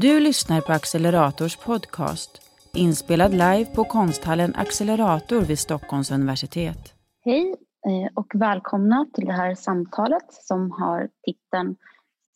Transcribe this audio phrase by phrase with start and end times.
[0.00, 2.42] Du lyssnar på Accelerators podcast,
[2.74, 6.94] inspelad live på konsthallen Accelerator vid Stockholms universitet.
[7.24, 11.76] Hej eh, och välkomna till det här samtalet som har titeln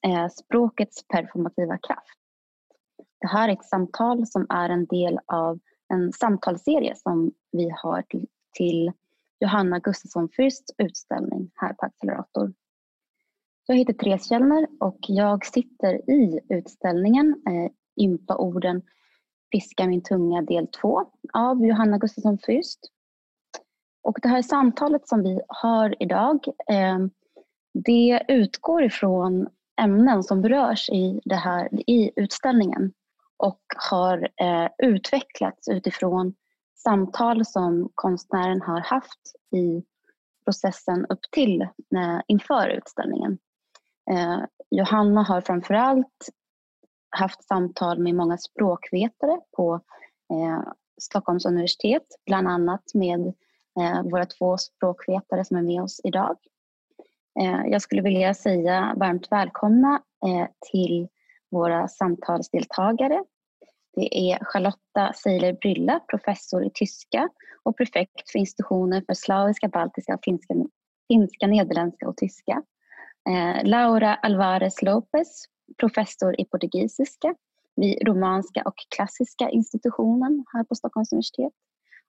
[0.06, 2.18] eh, Språkets performativa kraft.
[3.20, 5.58] Det här är ett samtal som är en del av
[5.92, 8.92] en samtalsserie som vi har till, till
[9.40, 12.52] Johanna Gustafsson Fürsts utställning här på Accelerator.
[13.70, 17.70] Jag heter Therese Källner och jag sitter i utställningen eh,
[18.04, 18.82] Ympa-orden
[19.52, 22.78] Fiska min tunga del 2 av Johanna Gustafsson Fürst.
[24.02, 26.98] Och det här samtalet som vi har idag eh,
[27.84, 29.48] det utgår ifrån
[29.80, 32.92] ämnen som berörs i, det här, i utställningen
[33.36, 36.34] och har eh, utvecklats utifrån
[36.76, 39.84] samtal som konstnären har haft i
[40.44, 43.38] processen upp till eh, inför utställningen.
[44.10, 46.28] Eh, Johanna har framförallt
[47.10, 49.74] haft samtal med många språkvetare på
[50.32, 53.34] eh, Stockholms universitet, bland annat med
[53.80, 56.36] eh, våra två språkvetare som är med oss idag.
[57.40, 61.08] Eh, jag skulle vilja säga varmt välkomna eh, till
[61.50, 63.24] våra samtalsdeltagare.
[63.94, 67.28] Det är Charlotta Seiler Brylla, professor i tyska
[67.62, 70.54] och prefekt för institutionen för slaviska, baltiska, finska,
[71.08, 72.62] finska nederländska och tyska.
[73.28, 75.44] Eh, Laura Alvarez Lopez,
[75.76, 77.34] professor i portugisiska
[77.76, 81.52] vid Romanska och klassiska institutionen här på Stockholms universitet.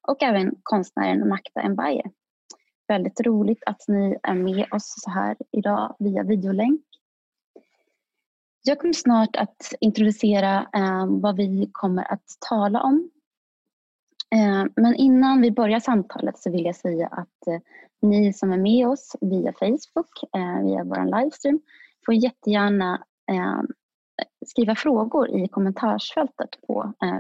[0.08, 2.03] Och även konstnären Magda Mbaye.
[2.88, 6.81] Väldigt roligt att ni är med oss så här idag via videolänk.
[8.64, 13.09] Jag kommer snart att introducera eh, vad vi kommer att tala om.
[14.36, 17.59] Eh, men innan vi börjar samtalet så vill jag säga att eh,
[18.02, 21.60] ni som är med oss via Facebook, eh, via vår livestream,
[22.06, 23.62] får jättegärna eh,
[24.46, 27.20] skriva frågor i kommentarsfältet på eh,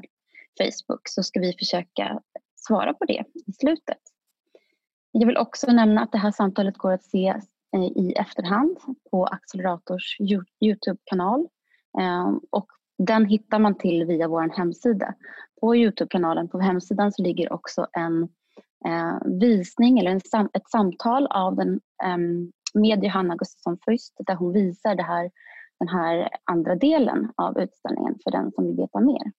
[0.59, 2.21] Facebook så ska vi försöka
[2.55, 3.97] svara på det i slutet.
[5.11, 7.27] Jag vill också nämna att det här samtalet går att se
[7.75, 8.77] eh, i efterhand
[9.11, 10.17] på Accelerators
[10.61, 11.47] Youtube-kanal
[11.99, 12.67] eh, och
[12.97, 15.13] den hittar man till via vår hemsida.
[15.61, 18.29] På Youtube-kanalen, på hemsidan, så ligger också en
[18.85, 22.17] Eh, visning eller en sam ett samtal av den, eh,
[22.73, 25.31] med Johanna Gustafsson Fürst där hon visar det här,
[25.79, 29.31] den här andra delen av utställningen för den som vill veta mer.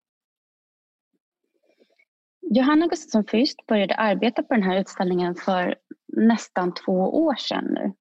[2.41, 5.75] Johanna Gustafsson Fürst började arbeta på den här utställningen för
[6.17, 7.93] nästan två år sedan nu.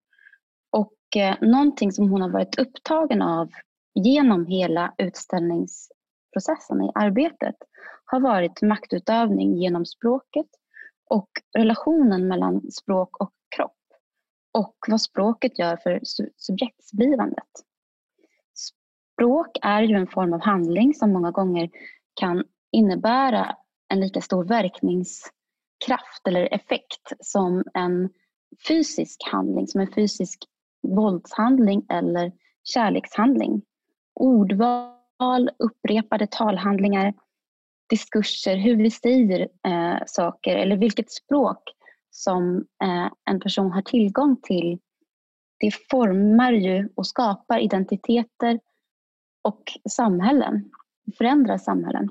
[0.72, 3.50] Och eh, någonting som hon har varit upptagen av
[3.94, 7.56] genom hela utställningsprocessen i arbetet
[8.06, 10.48] har varit maktutövning genom språket
[11.12, 13.78] och relationen mellan språk och kropp
[14.54, 16.00] och vad språket gör för
[16.38, 17.50] subjektsblivandet.
[18.54, 21.70] Språk är ju en form av handling som många gånger
[22.14, 23.56] kan innebära
[23.88, 28.10] en lika stor verkningskraft eller effekt som en
[28.68, 30.40] fysisk handling, som en fysisk
[30.88, 32.32] våldshandling eller
[32.64, 33.62] kärlekshandling.
[34.16, 37.14] Ordval, upprepade talhandlingar
[37.92, 41.64] diskurser, hur vi säger eh, saker eller vilket språk
[42.10, 44.80] som eh, en person har tillgång till.
[45.60, 48.60] Det formar ju och skapar identiteter
[49.42, 50.72] och samhällen,
[51.18, 52.10] förändrar samhällen.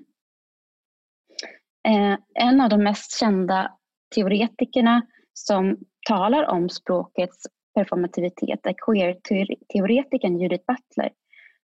[1.88, 3.72] Eh, en av de mest kända
[4.14, 5.02] teoretikerna
[5.32, 5.76] som
[6.08, 11.10] talar om språkets performativitet är queer-teoretikern Judith Butler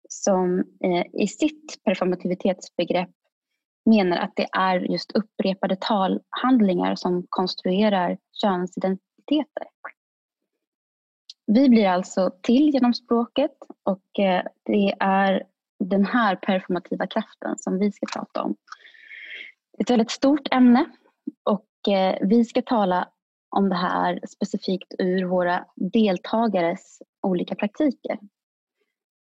[0.09, 3.09] som eh, i sitt performativitetsbegrepp
[3.88, 9.68] menar att det är just upprepade talhandlingar som konstruerar könsidentiteter.
[11.46, 15.44] Vi blir alltså till genom språket och eh, det är
[15.80, 18.56] den här performativa kraften som vi ska prata om.
[19.72, 20.86] Det är ett väldigt stort ämne
[21.44, 23.09] och eh, vi ska tala
[23.50, 28.19] om det här specifikt ur våra deltagares olika praktiker.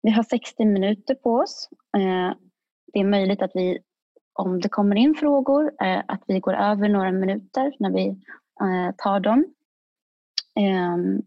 [0.03, 1.69] Vi har 60 minuter på oss.
[1.97, 2.37] Eh,
[2.93, 3.79] det är möjligt att vi
[4.35, 8.09] om det kommer in frågor, eh, att vi går över några minuter när vi
[8.61, 9.45] eh, tar dem.
[10.57, 11.23] Ehm,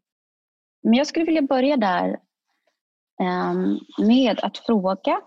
[0.83, 2.19] men jag skulle vilja börja där
[3.21, 5.21] ehm, med att fråga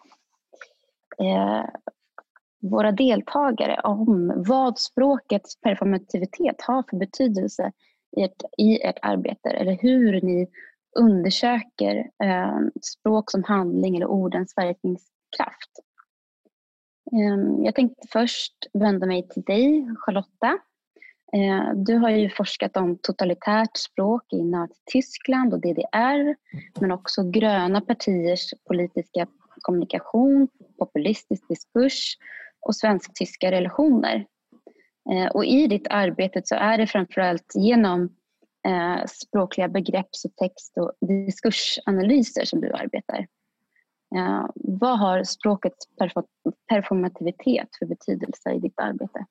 [1.18, 1.64] eh,
[2.62, 7.72] våra deltagare om vad språkets performativitet har för betydelse
[8.16, 10.48] i ert, i ert arbete eller hur ni
[10.98, 15.70] undersöker ehm, språk som handling eller ordens verkningskraft.
[17.12, 20.58] Ehm, jag tänkte först vända mig till dig, Charlotta.
[21.32, 26.36] Ehm, du har ju forskat om totalitärt språk i Nazityskland och DDR
[26.80, 29.26] men också gröna partiers politiska
[29.60, 30.48] kommunikation,
[30.78, 32.16] populistisk diskurs
[32.60, 34.26] och svensk-tyska relationer.
[35.10, 38.16] Ehm, och I ditt arbete så är det framförallt genom
[38.66, 43.26] eh, språkliga begrepps och text och diskursanalyser som du arbetar.
[44.16, 45.86] Eh, vad har språkets
[46.68, 49.26] performativitet för betydelse i ditt arbete?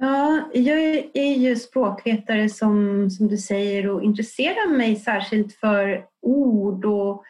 [0.00, 0.78] Ja, jag
[1.14, 7.24] är ju språkvetare som, som du säger och intresserar mig särskilt för ord och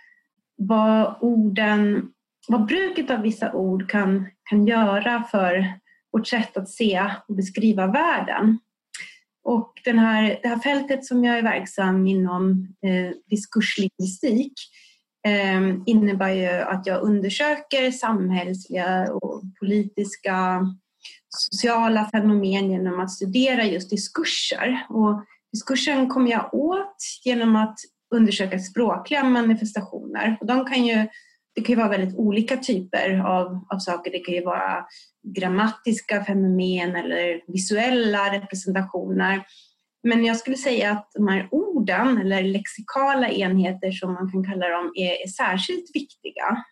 [0.57, 2.13] vad orden,
[2.49, 5.73] vad bruket av vissa ord kan, kan göra för
[6.13, 8.59] vårt sätt att se och beskriva världen.
[9.43, 14.88] Och den här, det här fältet som jag är verksam inom, eh, diskurslingvistik, eh,
[15.27, 20.67] Ehm, innebär ju att jag undersöker samhällsliga och politiska
[21.29, 24.87] sociala fenomen genom att studera just diskurser.
[24.89, 27.79] Och diskursen kommer jag åt genom att
[28.15, 30.37] undersöka språkliga manifestationer.
[30.41, 31.07] Och de kan ju,
[31.55, 34.11] det kan ju vara väldigt olika typer av, av saker.
[34.11, 34.87] Det kan ju vara
[35.37, 39.43] grammatiska fenomen eller visuella representationer.
[40.03, 44.69] Men jag skulle säga att de här orden, eller lexikala enheter som man kan kalla
[44.69, 46.65] dem, är, är särskilt viktiga.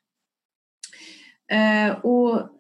[1.53, 2.51] Eh, och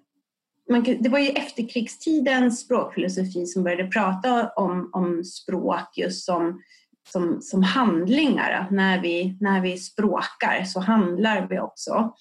[0.70, 6.60] man, det var ju efterkrigstidens språkfilosofi som började prata om, om språk just som,
[7.08, 8.52] som, som handlingar.
[8.52, 12.14] Att när vi, när vi språkar så handlar vi också.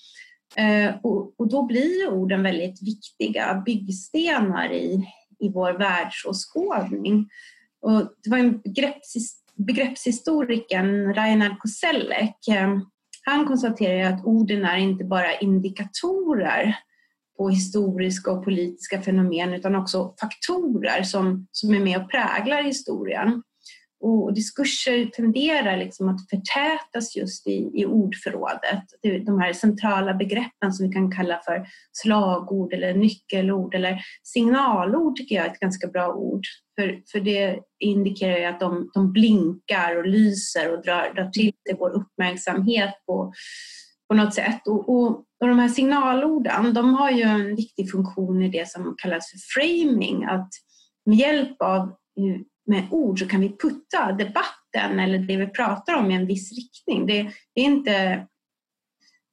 [0.55, 5.07] Eh, och, och, då blir orden väldigt viktiga byggstenar i,
[5.39, 7.29] i vår världsåskådning.
[7.81, 12.77] Och det var en begreppssystem begreppshistorikern Reinhard Koselleck eh,
[13.25, 16.75] han konstaterar att orden är inte bara indikatorer
[17.37, 23.43] på historiska och politiska fenomen utan också faktorer som, som är med och präglar historien.
[23.99, 28.83] Och diskurser tenderar liksom att förtätas just i, i ordförrådet.
[29.25, 35.35] De här centrala begreppen som vi kan kalla för slagord eller nyckelord eller signalord tycker
[35.35, 36.41] jag är ett ganska bra ord.
[36.79, 41.53] För, för det indikerar ju att de, de blinkar och lyser och drar, drar till
[41.67, 43.33] sig vår uppmärksamhet på,
[44.09, 44.67] på något sätt.
[44.67, 45.07] Och, och,
[45.41, 49.61] och de här signalorden de har ju en viktig funktion i det som kallas för
[49.61, 50.25] framing.
[50.25, 50.49] Att
[51.05, 51.95] med hjälp av
[52.65, 56.51] med ord så kan vi putta debatten eller det vi pratar om i en viss
[56.51, 57.05] riktning.
[57.05, 57.23] Det,
[57.55, 58.27] det är inte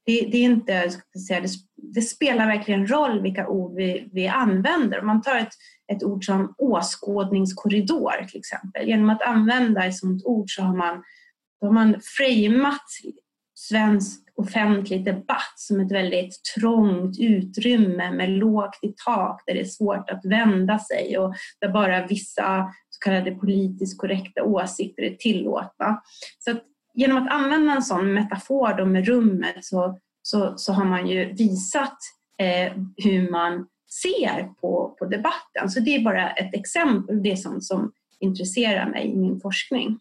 [0.04, 0.90] det, det, är inte,
[1.28, 5.00] säga, det, det, spelar verkligen roll vilka ord vi, vi använder.
[5.00, 5.52] Om man tar ett,
[5.92, 8.88] ett ord som åskådningskorridor till exempel.
[8.88, 11.02] Genom att använda ett sådant ord så har man,
[11.60, 12.86] då har man framat
[13.54, 19.64] svensk offentlig debatt som ett väldigt trångt utrymme med lågt i tak där det är
[19.64, 26.02] svårt att vända sig och där bara vissa så kallade politiskt korrekta åsikter är tillåtna.
[26.38, 26.62] Så att
[26.94, 31.32] genom att använda en sån metafor då med rummet så, så, så har man ju
[31.32, 31.98] visat
[32.38, 33.66] eh, hur man
[34.02, 35.70] ser på, på debatten.
[35.70, 39.98] Så det är bara ett exempel, det är sånt som intresserar mig i min forskning.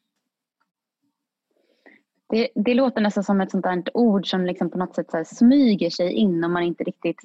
[2.31, 5.25] Det, det låter nästan som ett sånt där ord som liksom på något sätt så
[5.25, 7.21] smyger sig in om man inte riktigt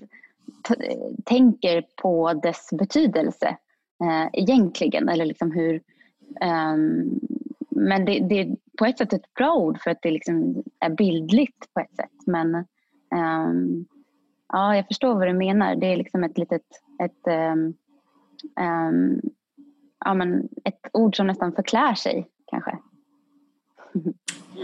[1.24, 3.56] tänker på dess betydelse
[4.04, 5.08] eh, egentligen.
[5.08, 5.74] Eller liksom hur,
[6.74, 7.20] um,
[7.70, 10.90] men det, det, är på ett sätt ett bra ord för att det liksom är
[10.90, 12.26] bildligt på ett sätt.
[12.26, 12.54] Men
[13.14, 13.86] um,
[14.48, 15.76] ja, jag förstår vad du menar.
[15.76, 16.62] Det är liksom ett litet
[17.02, 17.74] ett, um,
[20.04, 22.78] ja, men ett ord som nästan förklär sig kanske.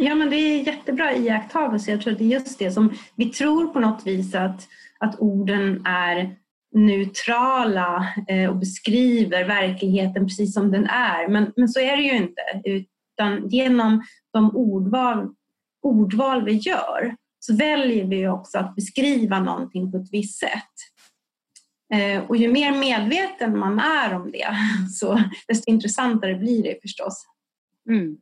[0.01, 1.91] Ja, men det är jättebra iakttagelse.
[1.91, 4.69] Jag tror att det är just det som vi tror på något vis att,
[5.01, 6.37] att orden är
[6.75, 11.29] neutrala eh, och beskriver verkligheten precis som den är.
[11.29, 12.43] Men, men så är det ju inte.
[12.65, 15.35] Utan genom de ordval,
[15.83, 20.73] ordval vi gör så väljer vi också att beskriva någonting på ett visst sätt.
[21.95, 24.57] Eh, och ju mer medveten man är om det,
[24.93, 27.27] så desto intressantare blir det förstås.
[27.89, 28.17] Mm.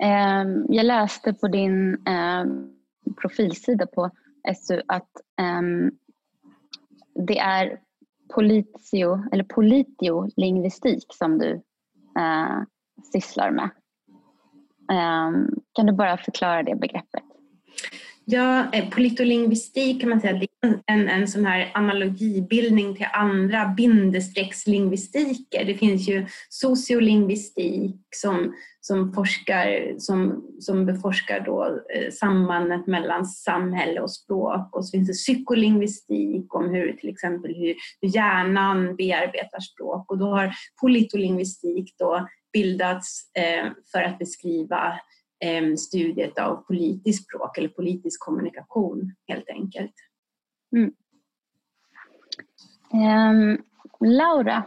[0.00, 2.70] Ehm, jag läste på din ehm,
[3.20, 4.10] profilsida på
[4.56, 5.90] SU att ehm,
[7.14, 7.80] det är
[8.34, 11.52] politio, eller politiolingvistik som du
[12.18, 12.62] eh,
[13.12, 13.70] sysslar med.
[15.72, 17.22] kan du bara förklara det begreppet?
[18.30, 23.66] Ja, eh, politolingvistik kan man säga, det är en, en sån här analogibildning till andra
[23.66, 25.64] bindestreckslingvistiker.
[25.64, 34.00] Det finns ju sociolingvistik som, som, forskar, som, som beforskar då eh, sambandet mellan samhälle
[34.00, 37.74] och språk och så finns det psykolingvistik om hur till exempel hur
[38.14, 45.00] hjärnan bearbetar språk och då har politolingvistik då bildats eh, för att beskriva
[45.40, 49.94] Ehm, studiet av politiskt språk eller politisk kommunikation helt enkelt.
[50.76, 50.92] Mm.
[52.92, 53.62] Um,
[54.00, 54.62] Laura,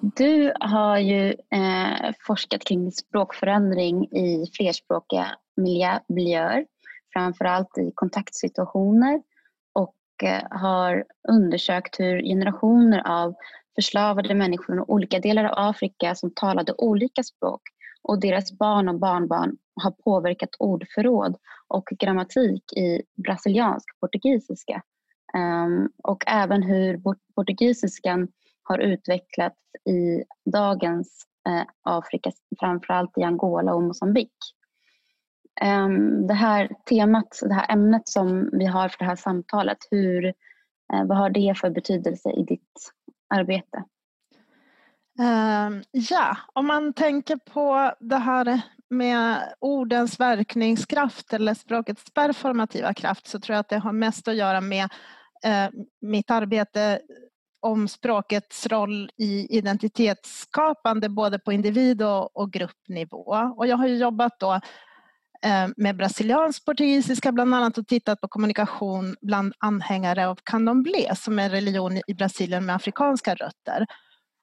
[0.00, 5.26] du har ju eh, forskat kring språkförändring i flerspråkiga
[6.08, 6.66] miljöer,
[7.12, 9.22] framförallt i kontaktsituationer
[9.72, 13.34] och eh, har undersökt hur generationer av
[13.74, 17.62] förslavade människor från olika delar av Afrika som talade olika språk
[18.02, 21.36] och deras barn och barnbarn har påverkat ordförråd
[21.68, 24.82] och grammatik i brasiliansk portugisiska.
[25.34, 27.02] Um, och även hur
[27.34, 28.28] portugisiskan
[28.62, 29.56] har utvecklats
[29.88, 32.30] i dagens eh, Afrika,
[32.60, 34.32] framförallt i Angola och Mosambik.
[35.62, 39.78] Um, ehm, det här temat, det här ämnet som vi har för det här samtalet,
[39.90, 40.24] hur,
[40.92, 42.92] eh, vad har det för betydelse i ditt
[43.34, 43.84] arbete?
[45.20, 53.26] Ehm, ja, om man tänker på det här med ordens verkningskraft eller språkets performativa kraft
[53.26, 54.88] så tror jag att det har mest att göra med
[55.44, 57.00] eh, mitt arbete
[57.60, 63.54] om språkets roll i identitetsskapande både på individ och, gruppnivå.
[63.56, 64.52] Och jag har jobbat då
[65.42, 71.38] eh, med brasiliansk portugisiska bland annat och tittat på kommunikation bland anhängare av candomblé som
[71.38, 73.86] är en religion i Brasilien med afrikanska rötter.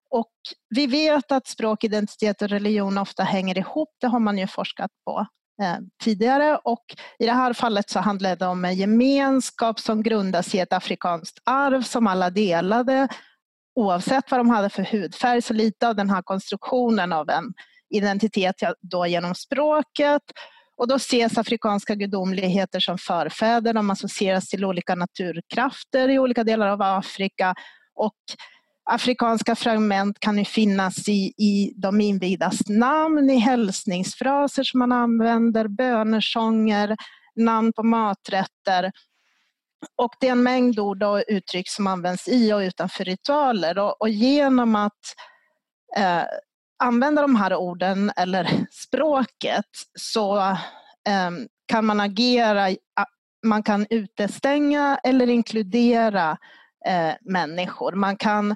[0.09, 0.31] Och
[0.69, 4.91] vi vet att språk, identitet och religion ofta hänger ihop, det har man ju forskat
[5.05, 5.27] på
[5.61, 6.59] eh, tidigare.
[6.63, 6.83] Och
[7.19, 11.39] i det här fallet så handlade det om en gemenskap som grundas i ett afrikanskt
[11.45, 13.07] arv som alla delade.
[13.75, 17.53] Oavsett vad de hade för hudfärg, så lite av den här konstruktionen av en
[17.89, 20.21] identitet då genom språket.
[20.77, 26.67] Och då ses afrikanska gudomligheter som förfäder, de associeras till olika naturkrafter i olika delar
[26.67, 27.55] av Afrika.
[27.95, 28.15] Och
[28.89, 35.67] afrikanska fragment kan ju finnas i, i de invigdas namn, i hälsningsfraser som man använder,
[35.67, 36.98] bönesånger,
[37.36, 38.91] namn på maträtter.
[39.98, 44.01] Och det är en mängd ord och uttryck som används i och utanför ritualer och,
[44.01, 45.15] och genom att
[45.98, 46.24] eh,
[46.84, 49.65] använda de här orden eller språket
[50.00, 50.39] så
[51.08, 51.31] eh,
[51.67, 52.75] kan man agera,
[53.46, 56.38] man kan utestänga eller inkludera
[56.86, 57.91] eh, människor.
[57.91, 58.55] Man kan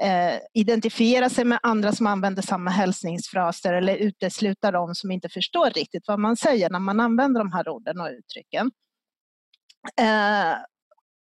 [0.00, 5.70] eh, identifiera sig med andra som använder samma hälsningsfraser eller utesluta dem som inte förstår
[5.70, 8.70] riktigt vad man säger när man använder de här orden och uttrycken.
[10.00, 10.56] Eh,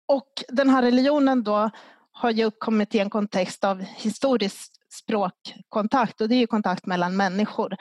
[0.07, 1.69] och den här religionen då
[2.11, 7.17] har ju uppkommit i en kontext av historisk språkkontakt och det är ju kontakt mellan
[7.17, 7.73] människor.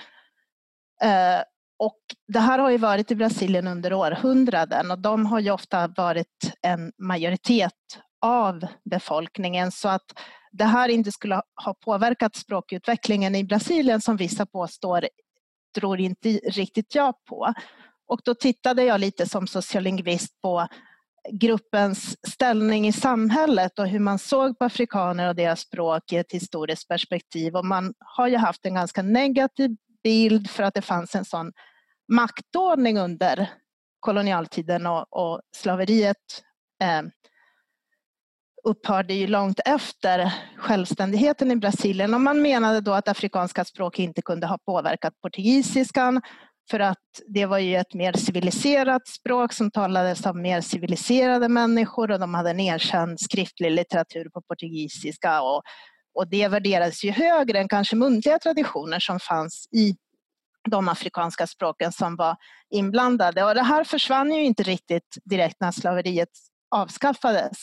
[1.03, 1.43] Eh,
[1.79, 5.87] och det här har ju varit i Brasilien under århundraden och de har ju ofta
[5.87, 7.73] varit en majoritet
[8.21, 10.13] av befolkningen så att
[10.53, 15.09] det här inte skulle ha påverkat språkutvecklingen i Brasilien som vissa påstår
[15.75, 17.55] tror inte riktigt jag på.
[18.07, 20.69] Och då tittade jag lite som sociolingvist på
[21.33, 26.33] gruppens ställning i samhället och hur man såg på afrikaner och deras språk i ett
[26.33, 27.57] historiskt perspektiv.
[27.57, 31.53] Och man har ju haft en ganska negativ bild för att det fanns en sån
[32.13, 33.51] maktordning under
[34.01, 36.43] kolonialtiden och, och slaveriet
[36.83, 37.03] eh,
[38.65, 44.23] upphörde ju långt efter självständigheten i Brasilien och man menade då att afrikanska språk inte
[44.23, 46.23] kunde ha påverkat portugisiskan
[46.71, 52.11] för att det var ju ett mer civiliserat språk som talades av mer civiliserade människor
[52.11, 55.63] och de hade en erkänd skriftlig litteratur på portugisiska och,
[56.15, 59.95] och det värderades ju högre än kanske muntliga traditioner som fanns i
[60.71, 62.37] de afrikanska språken som var
[62.71, 63.45] inblandade.
[63.45, 66.29] Och det här försvann ju inte riktigt direkt när slaveriet
[66.71, 67.57] avskaffades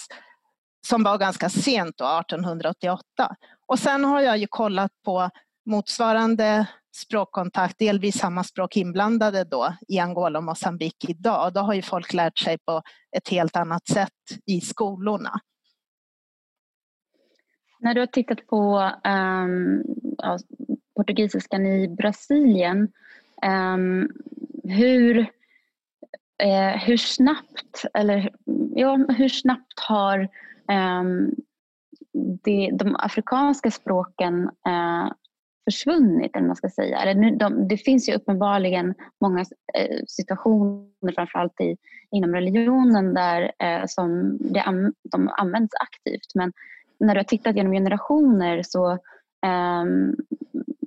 [0.86, 3.36] som var ganska sent då, 1888.
[3.68, 5.30] Och sen har jag ju kollat på
[5.66, 11.54] motsvarande språkkontakt, delvis samma språk inblandade då i Angola och Mosambik idag.
[11.54, 12.82] Då har ju folk lärt sig på
[13.18, 14.12] ett helt annat sätt
[14.46, 15.40] i skolorna.
[17.80, 19.84] När du har tittat på um,
[20.18, 20.40] ja,
[20.96, 22.92] portugisiskan i Brasilien,
[23.76, 24.12] um,
[24.64, 25.20] hur,
[26.44, 28.34] uh, hur snabbt eller
[28.76, 30.30] ja, hur snabbt har
[30.72, 31.32] Ehm,
[32.44, 35.12] det, de afrikanska språken eh,
[35.66, 36.98] försvunnit, eller man ska säga.
[36.98, 39.40] Eller nu, de, det finns ju uppenbarligen många
[39.74, 41.78] eh, situationer, framförallt i,
[42.12, 44.64] inom religionen, där eh, som det,
[45.04, 46.36] de används aktivt.
[46.36, 46.54] Men
[47.00, 48.92] när du har tittat genom generationer så
[49.46, 49.86] eh,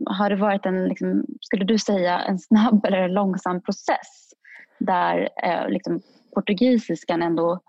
[0.06, 4.32] har det varit en, liksom, skulle du säga, en snabb eller långsam process
[4.78, 6.00] där eh, liksom,
[6.34, 7.60] portugisiskan ändå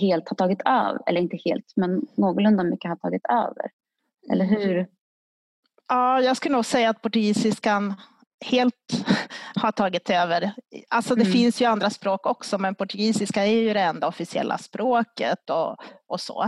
[0.00, 3.70] helt har tagit över, eller inte helt, men någorlunda mycket har tagit över.
[4.32, 4.86] Eller hur?
[5.88, 7.94] Ja, jag skulle nog säga att portugisiskan
[8.44, 9.04] helt
[9.54, 10.52] har tagit över.
[10.88, 11.32] Alltså det mm.
[11.32, 15.76] finns ju andra språk också men portugisiska är ju det enda officiella språket och,
[16.06, 16.42] och så.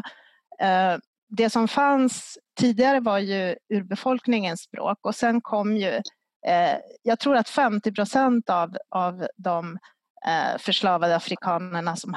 [0.61, 0.97] Eh,
[1.29, 5.93] det som fanns tidigare var ju urbefolkningens språk och sen kom ju,
[6.47, 9.79] eh, jag tror att 50 procent av, av de
[10.29, 12.17] Eh, förslavade afrikanerna som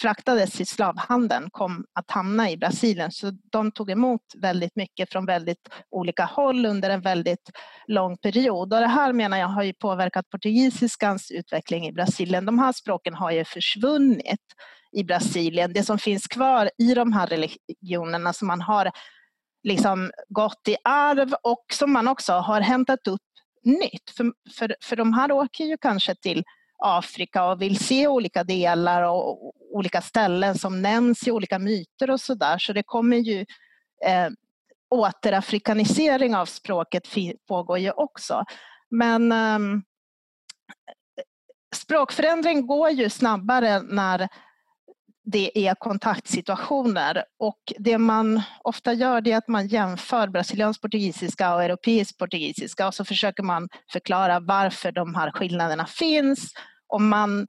[0.00, 3.10] fraktades i slavhandeln kom att hamna i Brasilien.
[3.10, 7.50] Så de tog emot väldigt mycket från väldigt olika håll under en väldigt
[7.86, 8.72] lång period.
[8.72, 12.46] Och det här menar jag har ju påverkat portugisiskans utveckling i Brasilien.
[12.46, 14.44] De här språken har ju försvunnit
[14.92, 15.72] i Brasilien.
[15.72, 18.90] Det som finns kvar i de här religionerna som man har
[19.62, 23.20] liksom gått i arv och som man också har hämtat upp
[23.64, 24.10] nytt.
[24.16, 26.44] För, för, för de här åker ju kanske till
[26.78, 32.20] Afrika och vill se olika delar och olika ställen som nämns i olika myter och
[32.20, 32.58] sådär.
[32.58, 33.40] Så det kommer ju
[34.04, 34.28] eh,
[34.90, 37.08] återafrikanisering av språket
[37.48, 38.44] pågår ju också.
[38.90, 39.58] Men eh,
[41.74, 44.28] språkförändring går ju snabbare när
[45.28, 51.62] det är kontaktsituationer och det man ofta gör är att man jämför brasiliansk portugisiska och
[51.62, 56.52] europeisk portugisiska och så försöker man förklara varför de här skillnaderna finns
[56.88, 57.46] och man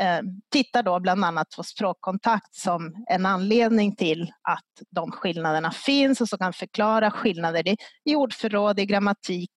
[0.00, 6.20] eh, tittar då bland annat på språkkontakt som en anledning till att de skillnaderna finns
[6.20, 9.50] och så kan förklara skillnader i, i ordförråd, i grammatik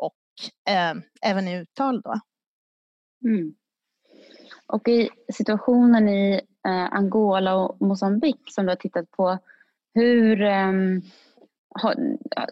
[0.00, 2.00] och eh, även i uttal.
[2.00, 2.20] Då.
[3.24, 3.54] Mm.
[4.66, 9.38] Och i situationen i eh, Angola och Mosambik som du har tittat på,
[9.94, 10.72] hur eh,
[11.74, 11.94] har,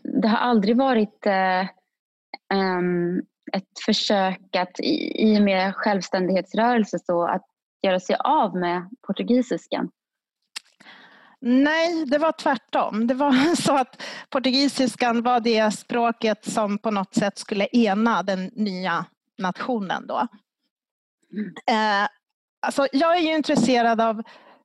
[0.03, 1.63] det har aldrig varit eh,
[3.53, 7.47] ett försök att i, i och med självständighetsrörelse så att
[7.83, 9.91] göra sig av med portugisiskan?
[11.41, 13.07] Nej, det var tvärtom.
[13.07, 18.51] Det var så att portugisiskan var det språket som på något sätt skulle ena den
[18.53, 19.07] nya
[19.39, 20.29] nationen då.
[21.67, 22.09] Eh,
[22.65, 24.23] alltså jag är ju intresserad av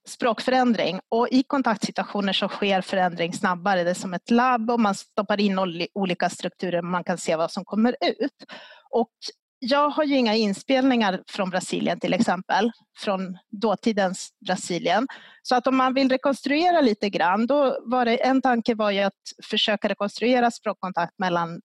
[0.07, 3.83] språkförändring och i kontaktsituationer så sker förändring snabbare.
[3.83, 7.35] Det är som ett labb och man stoppar in olika strukturer och man kan se
[7.35, 8.45] vad som kommer ut.
[8.89, 9.11] Och
[9.59, 15.07] jag har ju inga inspelningar från Brasilien till exempel, från dåtidens Brasilien.
[15.41, 18.99] Så att om man vill rekonstruera lite grann, då var det, en tanke var ju
[18.99, 21.61] att försöka rekonstruera språkkontakt mellan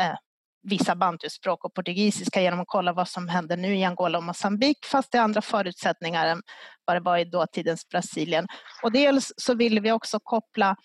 [0.00, 0.16] eh,
[0.70, 4.84] vissa bantuspråk och portugisiska genom att kolla vad som händer nu i Angola och Mosambik
[4.84, 6.42] fast det är andra förutsättningar än
[6.84, 8.46] vad det var i dåtidens Brasilien.
[8.82, 10.76] Och dels så ville vi också koppla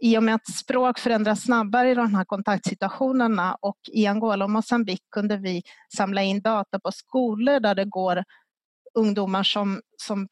[0.00, 4.50] i och med att språk förändras snabbare i de här kontaktsituationerna och i Angola och
[4.50, 5.62] Mosambik kunde vi
[5.96, 8.24] samla in data på skolor där det går
[8.94, 10.28] ungdomar som, som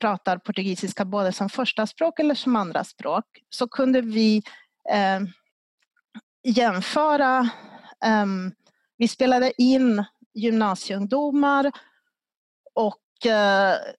[0.00, 4.42] pratar portugisiska både som första språk eller som andra språk så kunde vi
[4.90, 5.20] eh,
[6.42, 7.50] jämföra
[8.06, 8.52] Um,
[8.98, 11.72] vi spelade in gymnasieungdomar
[12.74, 13.92] och uh,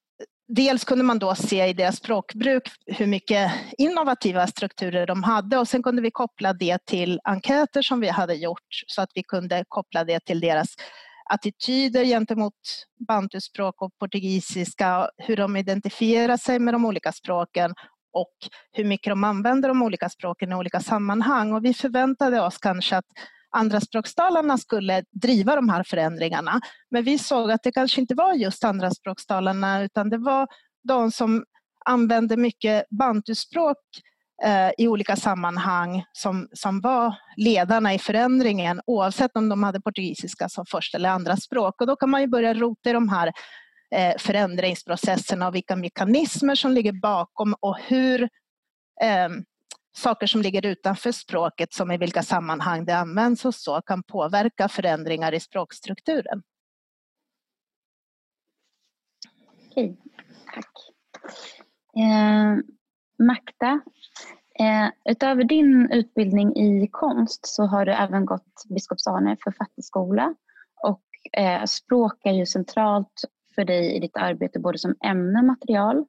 [0.48, 5.68] dels kunde man då se i deras språkbruk hur mycket innovativa strukturer de hade och
[5.68, 9.66] sen kunde vi koppla det till enkäter som vi hade gjort så att vi kunde
[9.68, 10.76] koppla det till deras
[11.34, 12.54] attityder gentemot
[13.08, 17.74] bantuspråk och portugisiska, hur de identifierar sig med de olika språken
[18.14, 18.34] och
[18.72, 21.54] hur mycket de använder de olika språken i olika sammanhang.
[21.54, 23.06] Och vi förväntade oss kanske att
[23.52, 26.62] andraspråkstalarna skulle driva de här förändringarna.
[26.92, 30.48] Men vi såg att det kanske inte var just andraspråkstalarna utan det var
[30.84, 31.46] de som
[31.86, 33.78] använde mycket bantuspråk
[34.44, 40.50] eh, i olika sammanhang som, som var ledarna i förändringen oavsett om de hade portugisiska
[40.50, 41.82] som första eller andra språk.
[41.82, 43.32] Och då kan man ju börja rota i de här
[43.96, 48.22] eh, förändringsprocesserna och vilka mekanismer som ligger bakom och hur
[49.02, 49.30] eh,
[49.94, 54.70] saker som ligger utanför språket som i vilka sammanhang det används och så kan påverka
[54.70, 56.44] förändringar i språkstrukturen.
[59.70, 59.98] Okej,
[60.54, 60.72] tack.
[61.98, 62.58] Eh,
[63.26, 63.82] Makta,
[64.60, 70.36] eh, utöver din utbildning i konst så har du även gått Biskops Arne författarskola
[70.84, 71.04] och
[71.42, 73.22] eh, språk är ju centralt
[73.56, 76.06] för dig i ditt arbete både som ämne och material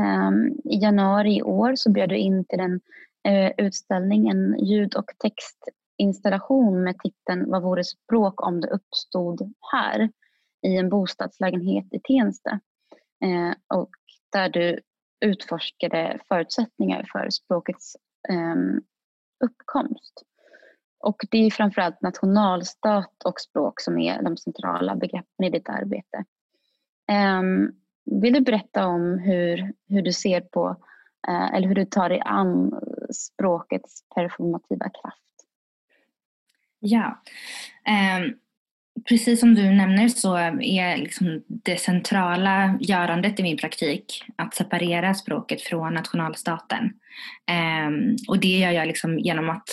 [0.00, 2.80] Ehm, I januari i år så bjöd du in till en
[3.28, 10.10] eh, utställning, en ljud och textinstallation med titeln Vad vore språk om det uppstod här?
[10.66, 12.60] i en bostadslägenhet i Tensta.
[13.24, 13.90] Ehm, och
[14.32, 14.80] där du
[15.24, 17.96] utforskade förutsättningar för språkets
[18.28, 18.80] ehm,
[19.44, 20.22] uppkomst.
[20.98, 26.24] Och det är framförallt nationalstat och språk som är de centrala begreppen i ditt arbete.
[28.04, 30.76] Vill du berätta om hur, hur du ser på
[31.28, 32.80] eh, eller hur du tar dig an
[33.12, 35.18] språkets performativa kraft?
[36.78, 37.22] Ja.
[38.18, 38.38] Um,
[39.08, 45.14] precis som du nämner så är liksom det centrala görandet i min praktik att separera
[45.14, 46.84] språket från nationalstaten.
[47.50, 49.68] Um, och det gör jag liksom genom att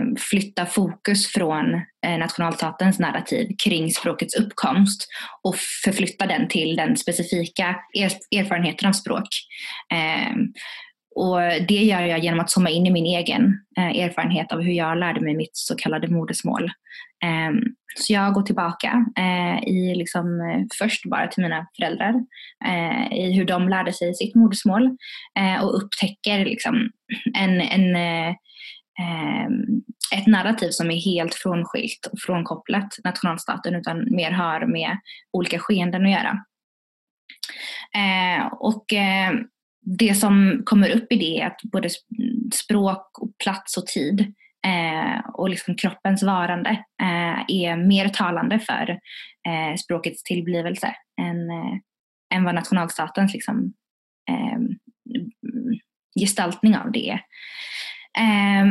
[0.00, 5.08] um, flytta fokus från uh, nationalstatens narrativ kring språkets uppkomst
[5.42, 9.28] och förflytta den till den specifika er erfarenheten av språk.
[9.92, 10.52] Ehm,
[11.14, 14.72] och det gör jag genom att zooma in i min egen eh, erfarenhet av hur
[14.72, 16.64] jag lärde mig mitt så kallade modersmål.
[17.24, 17.52] Eh,
[17.96, 22.14] så jag går tillbaka eh, i liksom, eh, först bara till mina föräldrar
[22.64, 24.96] eh, i hur de lärde sig sitt modersmål
[25.38, 26.90] eh, och upptäcker liksom,
[27.38, 28.34] en, en eh,
[29.00, 29.82] ehm,
[30.14, 34.98] ett narrativ som är helt frånskilt och frånkopplat nationalstaten utan mer har med
[35.32, 36.44] olika skeenden att göra.
[37.94, 39.32] Eh, och eh,
[39.80, 41.88] det som kommer upp i det är att både
[42.54, 44.20] språk, och plats och tid
[44.66, 46.70] eh, och liksom kroppens varande
[47.02, 48.90] eh, är mer talande för
[49.48, 51.76] eh, språkets tillblivelse än, eh,
[52.34, 53.72] än vad nationalstatens liksom,
[54.28, 54.58] eh,
[56.20, 57.22] gestaltning av det är.
[58.18, 58.66] Eh,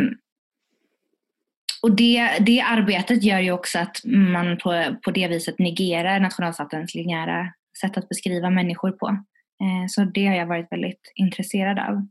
[1.81, 6.95] och det, det arbetet gör ju också att man på, på det viset negerar nationalstatens
[6.95, 9.23] linjära sätt att beskriva människor på.
[9.61, 12.07] Eh, så det har jag varit väldigt intresserad av.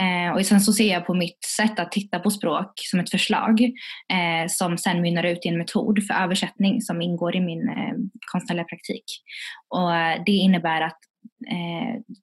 [0.00, 3.10] Eh, och sen så ser jag på mitt sätt att titta på språk som ett
[3.10, 3.60] förslag
[4.12, 7.94] eh, som sen mynnar ut i en metod för översättning som ingår i min eh,
[8.32, 9.04] konstnärliga praktik.
[9.68, 9.90] Och
[10.26, 10.98] det innebär att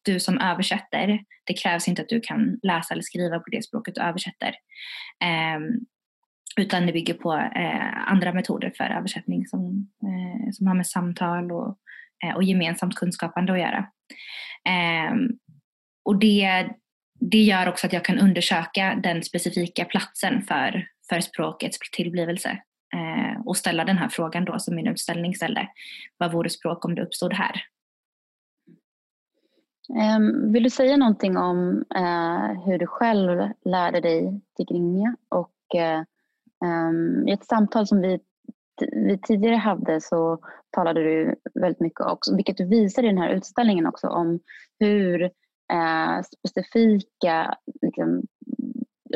[0.05, 3.95] du som översätter, det krävs inte att du kan läsa eller skriva på det språket
[3.95, 4.55] du översätter.
[5.23, 5.69] Ehm,
[6.57, 7.31] utan det bygger på
[8.07, 9.89] andra metoder för översättning som,
[10.53, 11.77] som har med samtal och,
[12.35, 13.85] och gemensamt kunskapande att göra.
[14.65, 15.29] Ehm,
[16.05, 16.69] och det,
[17.19, 22.49] det gör också att jag kan undersöka den specifika platsen för, för språkets tillblivelse
[22.95, 25.67] eh, och ställa den här frågan då som min utställning ställde.
[26.17, 27.63] Vad vore språk om det uppstod här?
[29.97, 35.15] Ehm, vill du säga någonting om eh, hur du själv lärde dig tigrinja?
[35.29, 36.03] Och eh,
[36.65, 38.19] ehm, i ett samtal som vi,
[38.81, 40.39] vi tidigare hade så
[40.71, 44.39] talade du väldigt mycket också, vilket du visar i den här utställningen också, om
[44.79, 45.23] hur
[45.73, 48.23] eh, specifika liksom,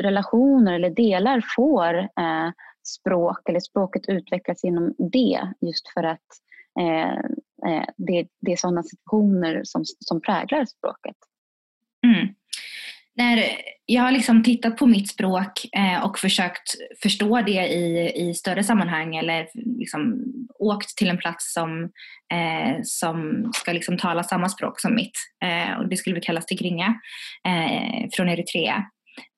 [0.00, 2.50] relationer eller delar får eh,
[2.82, 6.28] språk eller språket utvecklas inom det just för att
[6.80, 7.18] eh,
[7.70, 11.16] eh det, det är sådana situationer som, som präglar språket.
[12.06, 12.34] Mm
[13.16, 13.44] när
[13.86, 18.64] jag har liksom tittat på mitt språk eh, och försökt förstå det i, i större
[18.64, 19.48] sammanhang eller
[19.78, 20.24] liksom
[20.58, 21.82] åkt till en plats som,
[22.32, 25.18] eh, som ska liksom tala samma språk som mitt.
[25.44, 26.94] Eh, och det skulle vi kallas tigrinja
[27.48, 28.76] eh, från Eritrea.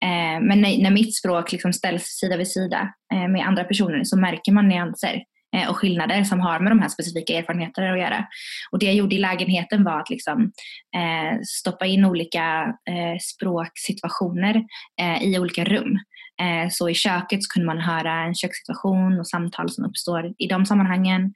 [0.04, 4.04] Eh, men när, när, mitt språk liksom ställs sida vid sida eh, med andra personer
[4.04, 5.22] så märker man nyanser.
[5.56, 8.26] Eh, och skillnader som har med de här specifika erfarenheterna att göra.
[8.70, 10.52] Och det jag gjorde i lägenheten var att liksom,
[10.96, 14.64] eh, stoppa in olika eh, språksituationer
[15.00, 15.98] eh, i olika rum.
[16.40, 20.46] Eh, så i köket så kunde man höra en kökssituation och samtal som uppstår i
[20.46, 21.32] de sammanhangen.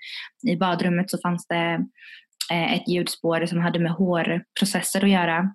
[0.48, 1.86] I badrummet så fanns det
[2.52, 5.54] eh, ett ljudspår som hade med hårprocesser att göra.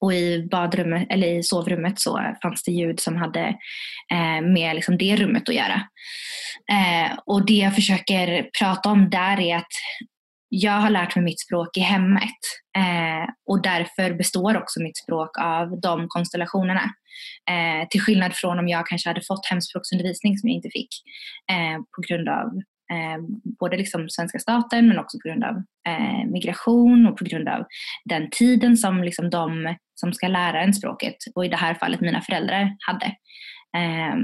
[0.00, 3.46] Och i badrummet, eller i sovrummet så fanns det ljud som hade
[4.12, 5.82] eh, med liksom det rummet att göra.
[6.72, 9.72] Eh, och det jag försöker prata om där är att
[10.54, 12.40] jag har lärt mig mitt språk i hemmet
[12.76, 16.90] eh, och därför består också mitt språk av de konstellationerna.
[17.50, 20.88] Eh, till skillnad från om jag kanske hade fått hemspråksundervisning som jag inte fick
[21.50, 22.46] eh, på grund av
[22.92, 23.18] Eh,
[23.60, 25.56] både liksom svenska staten men också på grund av
[25.88, 27.64] eh, migration och på grund av
[28.04, 32.00] den tiden som liksom de som ska lära en språket och i det här fallet
[32.00, 33.06] mina föräldrar hade.
[33.76, 34.16] Eh,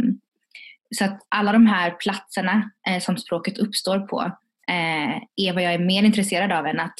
[0.96, 4.22] så att alla de här platserna eh, som språket uppstår på
[4.68, 6.96] eh, är vad jag är mer intresserad av än att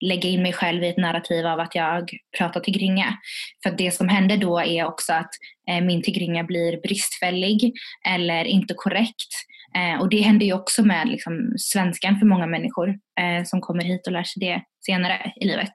[0.00, 3.18] lägga in mig själv i ett narrativ av att jag pratar tigringa.
[3.62, 5.30] För det som händer då är också att
[5.70, 7.72] eh, min tigringa blir bristfällig
[8.08, 9.32] eller inte korrekt.
[9.76, 12.88] Eh, och det händer ju också med liksom, svenskan för många människor
[13.20, 15.72] eh, som kommer hit och lär sig det senare i livet.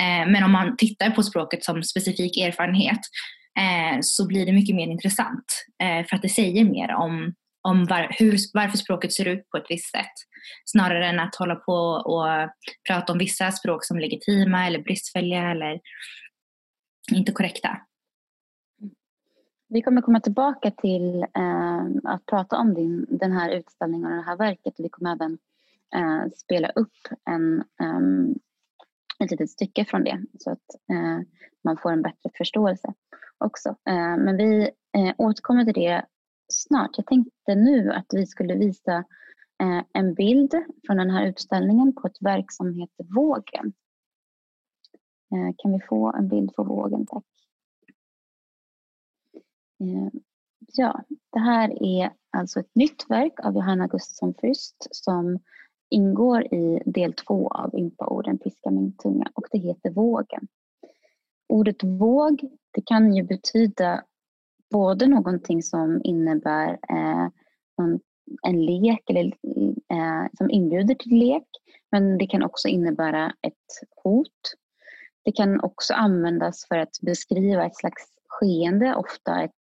[0.00, 3.00] Eh, men om man tittar på språket som specifik erfarenhet
[3.58, 5.44] eh, så blir det mycket mer intressant
[5.82, 7.34] eh, för att det säger mer om,
[7.68, 10.14] om var, hur, varför språket ser ut på ett visst sätt.
[10.64, 12.26] Snarare än att hålla på och
[12.88, 15.78] prata om vissa språk som legitima eller bristfälliga eller
[17.12, 17.78] inte korrekta.
[19.72, 24.22] Vi kommer komma tillbaka till eh, att prata om din, den här utställningen och det
[24.22, 24.74] här verket.
[24.78, 25.38] Vi kommer även
[25.94, 26.98] eh, spela upp
[27.30, 28.34] en, um,
[29.24, 31.20] ett litet stycke från det så att eh,
[31.64, 32.94] man får en bättre förståelse
[33.38, 33.68] också.
[33.68, 36.04] Eh, men vi eh, återkommer till det
[36.52, 36.90] snart.
[36.96, 39.04] Jag tänkte nu att vi skulle visa
[39.62, 40.54] eh, en bild
[40.86, 43.72] från den här utställningen på ett verk som heter Vågen.
[45.34, 47.24] Eh, kan vi få en bild på vågen, tack?
[49.80, 50.20] Eh,
[50.72, 55.38] ja, det här är alltså ett nytt verk av Johanna Gustafsson Fürst som
[55.90, 60.48] ingår i del två av Ympa-orden Piska min tunga och det heter Vågen.
[61.48, 62.40] Ordet våg,
[62.70, 64.04] det kan ju betyda
[64.70, 67.28] både någonting som innebär eh,
[68.42, 69.24] en lek eller
[69.92, 71.46] eh, som inbjuder till lek
[71.90, 74.54] men det kan också innebära ett hot
[75.24, 79.52] det kan också användas för att beskriva ett slags skeende, ofta ett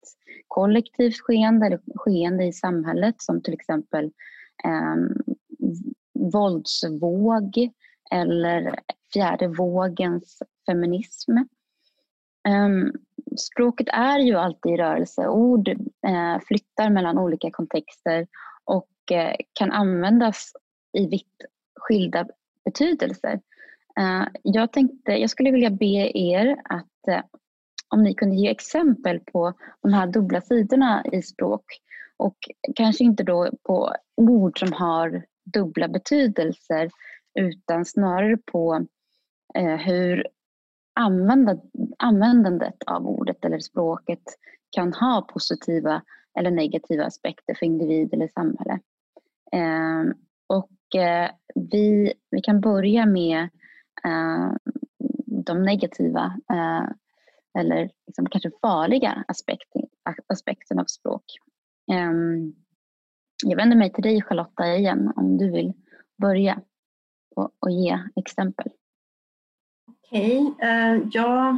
[0.48, 4.06] kollektivt skeende eller skeende i samhället som till exempel
[4.64, 4.96] eh,
[6.34, 7.70] våldsvåg
[8.12, 8.80] eller
[9.14, 11.32] fjärde vågens feminism.
[12.48, 12.70] Eh,
[13.38, 15.28] språket är ju alltid i rörelse.
[15.28, 15.68] Ord
[16.08, 18.28] eh, flyttar mellan olika kontexter
[18.64, 20.52] och eh, kan användas
[20.94, 22.28] i vitt skilda
[22.66, 23.42] betydelser.
[24.00, 27.22] Eh, jag tänkte, jag skulle vilja be er att eh,
[27.90, 31.64] om ni kunde ge exempel på de här dubbla sidorna i språk
[32.18, 32.38] och
[32.76, 36.90] kanske inte då på ord som har dubbla betydelser
[37.40, 38.86] utan snarare på
[39.56, 40.28] eh, hur
[41.98, 44.24] användandet av ordet eller språket
[44.70, 46.02] kan ha positiva
[46.40, 48.80] eller negativa aspekter för individ eller samhälle.
[49.52, 50.14] Eh,
[50.48, 53.50] och eh, vi, vi kan börja med
[54.06, 54.52] Eh,
[55.26, 56.90] de negativa eh,
[57.60, 59.82] eller liksom kanske farliga aspekten,
[60.34, 61.24] aspekten av språk.
[61.92, 62.54] Ehm,
[63.46, 65.74] jag vänder mig till dig Charlotta igen om du vill
[66.22, 66.62] börja
[67.36, 68.72] och, och ge exempel.
[69.88, 70.98] Okej, okay.
[70.98, 71.58] uh, ja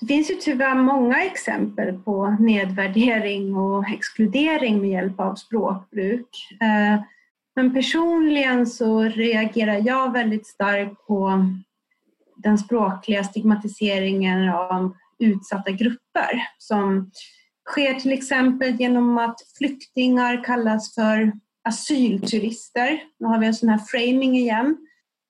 [0.00, 6.28] det finns ju tyvärr många exempel på nedvärdering och exkludering med hjälp av språkbruk.
[6.60, 7.02] Eh,
[7.54, 11.44] men personligen så reagerar jag väldigt starkt på
[12.36, 17.10] den språkliga stigmatiseringen av utsatta grupper som
[17.70, 21.32] sker till exempel genom att flyktingar kallas för
[21.68, 23.00] asylturister.
[23.18, 24.76] Nu har vi en sån här framing igen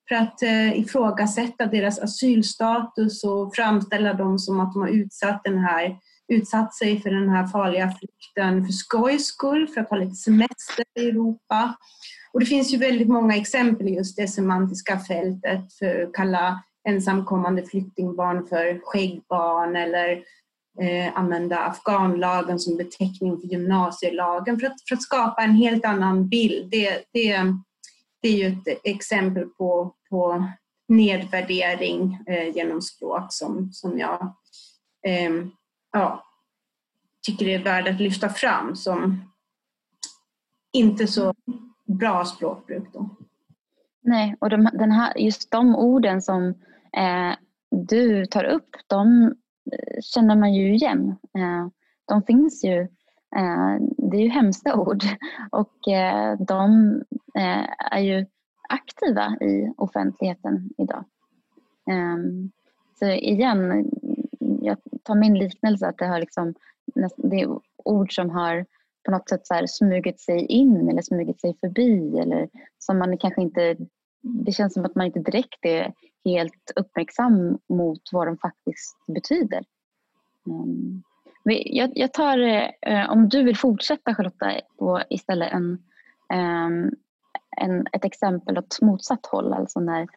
[0.09, 5.59] för att eh, ifrågasätta deras asylstatus och framställa dem som att de har utsatt, den
[5.59, 5.97] här,
[6.29, 10.85] utsatt sig för den här farliga flykten för skojs skull, för att ha lite semester
[11.01, 11.77] i Europa.
[12.33, 16.62] Och det finns ju väldigt många exempel i just det semantiska fältet för att kalla
[16.88, 20.22] ensamkommande flyktingbarn för skäggbarn eller
[20.81, 26.29] eh, använda afghanlagen som beteckning för gymnasielagen för att, för att skapa en helt annan
[26.29, 26.70] bild.
[26.70, 27.38] Det, det,
[28.22, 30.44] det är ju ett exempel på, på
[30.88, 34.35] nedvärdering eh, genom språk som, som jag
[35.07, 35.31] eh,
[35.92, 36.25] ja,
[37.27, 39.25] tycker är värd att lyfta fram som
[40.72, 41.35] inte så
[41.85, 42.88] bra språkbruk.
[42.92, 43.16] Då.
[44.03, 46.55] Nej, och de, den här, just de orden som
[46.92, 47.37] Eh,
[47.70, 49.25] du tar upp, de
[49.72, 51.16] eh, känner man ju igen.
[51.38, 51.68] Eh,
[52.09, 52.88] de finns ju.
[53.99, 55.03] Det är ju hemska ord
[55.51, 55.79] och
[56.38, 57.03] de
[57.90, 58.27] är ju
[58.68, 61.05] aktiva i offentligheten idag.
[61.90, 62.51] Ehm,
[62.99, 63.90] så igen,
[64.62, 66.55] jag tar min liknelse att det har liksom,
[67.16, 68.66] det är ord som har
[69.05, 73.18] på något sätt så här smugit sig in eller smugit sig förbi eller som man
[73.18, 73.77] kanske inte
[74.27, 75.93] det känns som att man inte direkt är
[76.25, 79.65] helt uppmärksam mot vad de faktiskt betyder.
[80.47, 81.03] Um,
[81.95, 82.39] jag, tar,
[82.83, 85.79] eh, om du vill fortsätta Charlotta, på istället en,
[86.35, 86.91] um,
[87.57, 90.09] en, ett exempel åt motsatt håll, alltså när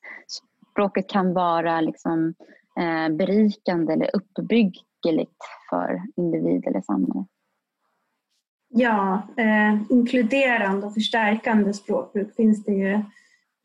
[0.71, 2.33] språket kan vara liksom,
[2.79, 7.25] eh, berikande eller uppbyggligt för individ eller samhälle.
[8.69, 13.01] Ja, eh, inkluderande och förstärkande språkbruk finns det ju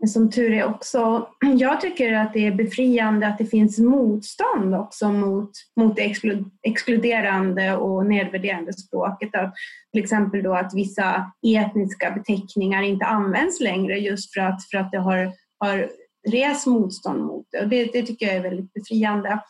[0.07, 1.29] som tur är också.
[1.59, 6.15] Jag tycker att det är befriande att det finns motstånd också mot, mot det
[6.63, 9.35] exkluderande och nedvärderande språket.
[9.35, 9.55] Att,
[9.93, 14.91] till exempel då att vissa etniska beteckningar inte används längre just för att, för att
[14.93, 15.91] det har, har
[16.29, 17.61] rest motstånd mot det.
[17.61, 19.41] Och det, det tycker jag är väldigt befriande.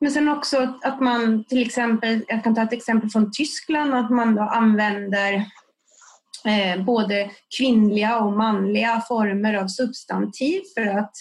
[0.00, 4.10] Men sen också att man till exempel, jag kan ta ett exempel från Tyskland, att
[4.10, 5.44] man då använder
[6.44, 11.12] eh, både kvinnliga och manliga former av substantiv för att,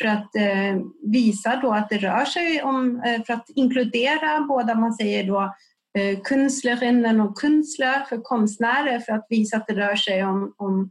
[0.00, 4.74] för att eh, visa då att det rör sig om, eh, för att inkludera båda,
[4.74, 5.54] man säger då
[5.98, 10.90] eh, kunstlerinnen och kunstler för konstnärer för att visa att det rör sig om, om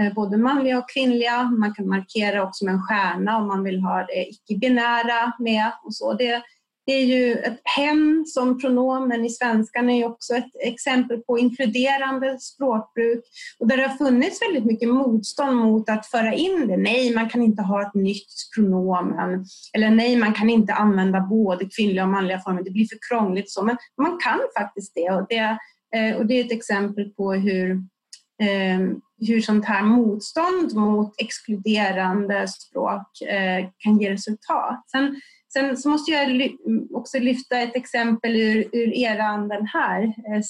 [0.00, 1.42] eh, både manliga och kvinnliga.
[1.42, 5.94] Man kan markera också med en stjärna om man vill ha det icke-binära med och
[5.94, 6.12] så.
[6.12, 6.42] Det,
[6.86, 12.38] det är ju ett hen som pronomen i svenskan är också ett exempel på inkluderande
[12.38, 13.24] språkbruk.
[13.58, 16.76] Och där det har funnits väldigt mycket motstånd mot att föra in det.
[16.76, 19.44] Nej, man kan inte ha ett nytt pronomen.
[19.72, 23.50] Eller nej, man kan inte använda både kvinnliga och manliga former, det blir för krångligt.
[23.50, 25.10] Så, men man kan faktiskt det.
[25.10, 25.58] Och det,
[25.96, 27.70] eh, och det är ett exempel på hur
[28.42, 34.84] eh, hur sånt här motstånd mot exkluderande språk eh, kan ge resultat.
[34.90, 35.20] Sen,
[35.52, 36.50] sen så måste jag
[36.94, 40.42] också lyfta ett exempel ur, ur eran den här eh,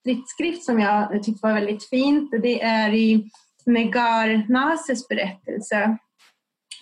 [0.00, 2.30] stridsskrift som jag tyckte var väldigt fint.
[2.42, 3.30] Det är i
[3.66, 5.98] Negar Nases berättelse.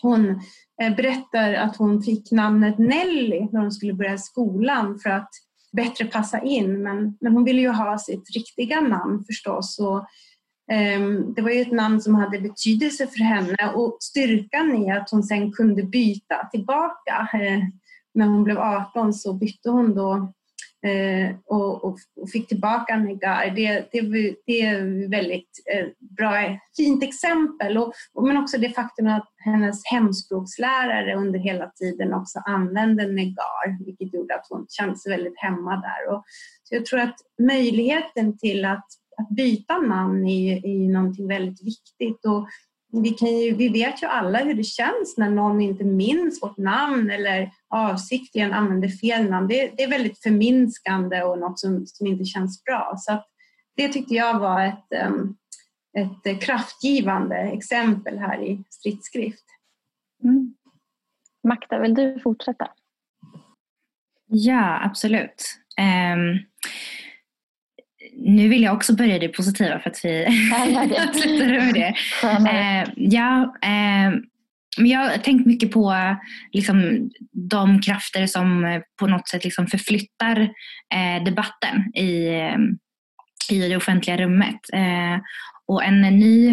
[0.02, 0.40] Hon
[0.82, 5.30] eh, berättar att hon fick namnet Nelly när hon skulle börja skolan för att
[5.72, 6.82] bättre passa in.
[6.82, 9.78] Men, men hon ville ju ha sitt riktiga namn förstås.
[9.78, 10.06] Och
[10.70, 15.10] Ehm, det var ju ett namn som hade betydelse för henne och styrkan i att
[15.10, 17.28] hon sen kunde byta tillbaka.
[17.32, 17.60] Ehm,
[18.14, 20.32] när hon blev 18 så bytte hon då
[20.86, 21.98] eh, och,
[22.32, 23.50] fick tillbaka Negar.
[23.56, 24.00] Det, det,
[24.46, 27.78] det är ett väldigt eh, bra, fint exempel.
[28.22, 34.34] Men också det faktum att hennes hemspråkslärare under hela tiden också använde Negar, vilket gjorde
[34.34, 36.14] att hon kände sig väldigt hemma där.
[36.14, 36.24] Och,
[36.62, 38.86] så jag tror att möjligheten till att
[39.20, 42.24] att byta namn är, är någonting väldigt viktigt.
[42.26, 42.48] Och
[43.02, 46.56] vi, kan ju, vi vet ju alla hur det känns när någon inte minns vårt
[46.56, 49.48] namn eller avsiktligen använder fel namn.
[49.48, 52.94] Det, det är väldigt förminskande och något som, som inte känns bra.
[52.96, 53.24] Så
[53.76, 54.92] det tyckte jag var ett,
[56.24, 59.44] ett kraftgivande exempel här i stridsskrift.
[60.24, 60.54] Mm.
[61.48, 62.68] Makta, vill du fortsätta?
[64.26, 65.44] Ja, absolut.
[65.80, 66.49] Um,
[68.20, 70.26] nu vill jag också börja det positiva för att vi
[71.08, 71.94] avslutade med det.
[72.22, 74.12] Eh, ja, eh,
[74.76, 76.16] jag har tänkt mycket på
[76.52, 80.40] liksom, de krafter som på något sätt liksom förflyttar
[80.94, 82.28] eh, debatten i,
[83.50, 84.60] i det offentliga rummet.
[84.72, 85.20] Eh,
[85.66, 86.50] och en ny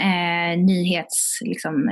[0.00, 1.88] eh, nyhetsinstans liksom,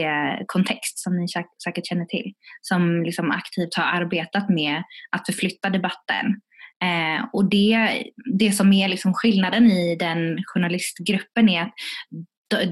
[0.00, 1.28] är Kontext som ni
[1.64, 2.32] säkert känner till.
[2.60, 6.40] Som liksom aktivt har arbetat med att förflytta debatten
[6.84, 8.02] Eh, och det,
[8.38, 11.72] det som är liksom skillnaden i den journalistgruppen är att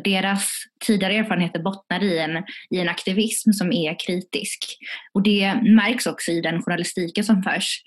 [0.04, 0.50] deras
[0.86, 4.76] tidigare erfarenheter bottnar i en, i en aktivism som är kritisk.
[5.12, 7.82] Och det märks också i den journalistiken som förs.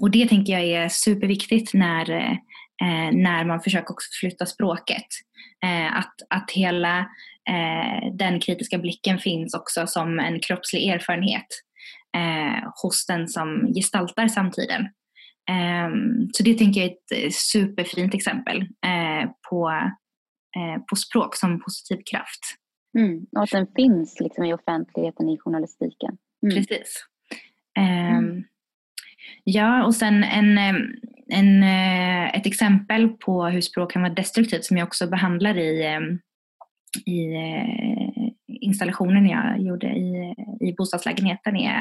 [0.00, 5.06] Och det tänker jag är superviktigt när, eh, när man försöker också flytta språket.
[5.64, 6.98] Eh, att, att hela
[7.50, 11.46] eh, den kritiska blicken finns också som en kroppslig erfarenhet
[12.14, 14.82] eh, hos den som gestaltar samtiden.
[15.50, 15.90] Eh,
[16.32, 19.70] så det tänker jag är ett eh, superfint exempel eh, på,
[20.56, 22.40] eh, på språk som positiv kraft.
[22.98, 26.16] Mm, och att den finns liksom i offentligheten i journalistiken.
[26.42, 26.54] Mm.
[26.54, 27.04] Precis.
[27.78, 28.44] Mm.
[29.44, 30.58] Ja, och sen en,
[31.28, 35.98] en, eh, ett exempel på hur språk kan vara destruktivt som jag också behandlar i,
[37.06, 37.34] i
[38.64, 41.78] installationen jag gjorde i, i bostadslägenheten är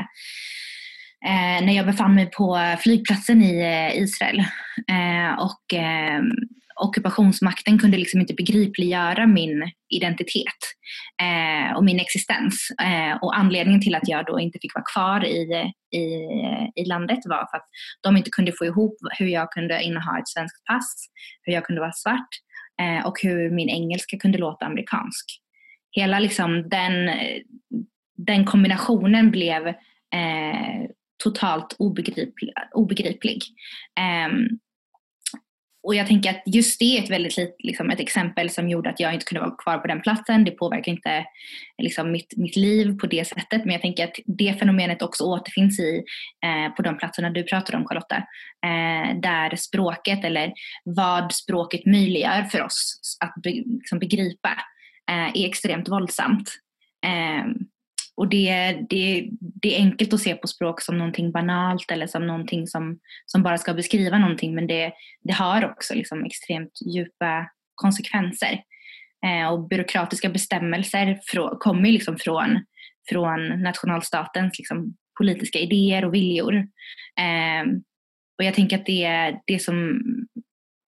[1.26, 4.40] eh, när jag befann mig på flygplatsen i eh, Israel.
[4.88, 6.22] Eh, och eh,
[6.82, 10.62] ockupationsmakten kunde liksom inte begripliggöra min identitet
[11.22, 12.68] eh, och min existens.
[12.84, 16.06] Eh, och anledningen till att jag då inte fick vara kvar i, i,
[16.76, 17.68] i landet var för att
[18.02, 21.06] de inte kunde få ihop hur jag kunde inneha ett svenskt pass,
[21.44, 22.30] hur jag kunde vara svart
[22.82, 25.26] eh, och hur min engelska kunde låta amerikansk
[25.94, 27.10] hela liksom den,
[28.18, 30.90] den kombinationen blev eh,
[31.24, 32.54] totalt obegriplig.
[32.74, 33.42] obegriplig.
[34.28, 34.60] Um,
[35.84, 39.00] och jag tänker att just det är ett väldigt liksom, ett exempel som gjorde att
[39.00, 40.44] jag inte kunde vara kvar på den platsen.
[40.44, 41.26] Det påverkar inte
[41.78, 43.66] liksom, mitt, mitt liv på det sättet.
[43.66, 46.04] Men jag tänker att det fenomenet också återfinns i,
[46.46, 48.16] eh, på de platserna du pratar om Charlotta.
[48.66, 50.54] Eh, där språket eller
[50.84, 54.50] vad språket möjliggör för oss att be, liksom, begripa
[55.12, 56.50] Eh, är extremt våldsamt.
[57.06, 57.54] Ehm,
[58.16, 62.28] och det, det, det är enkelt att se på språk som någonting banalt eller som
[62.28, 64.94] någonting som, som bara ska beskriva någonting men det,
[65.24, 68.64] det har också liksom extremt djupa konsekvenser.
[69.26, 72.66] Eh, och byråkratiska bestämmelser frå, kommer liksom från,
[73.10, 76.56] från nationalstatens liksom politiska idéer och viljor.
[77.20, 77.72] Eh,
[78.38, 80.02] och jag tänker att det, det som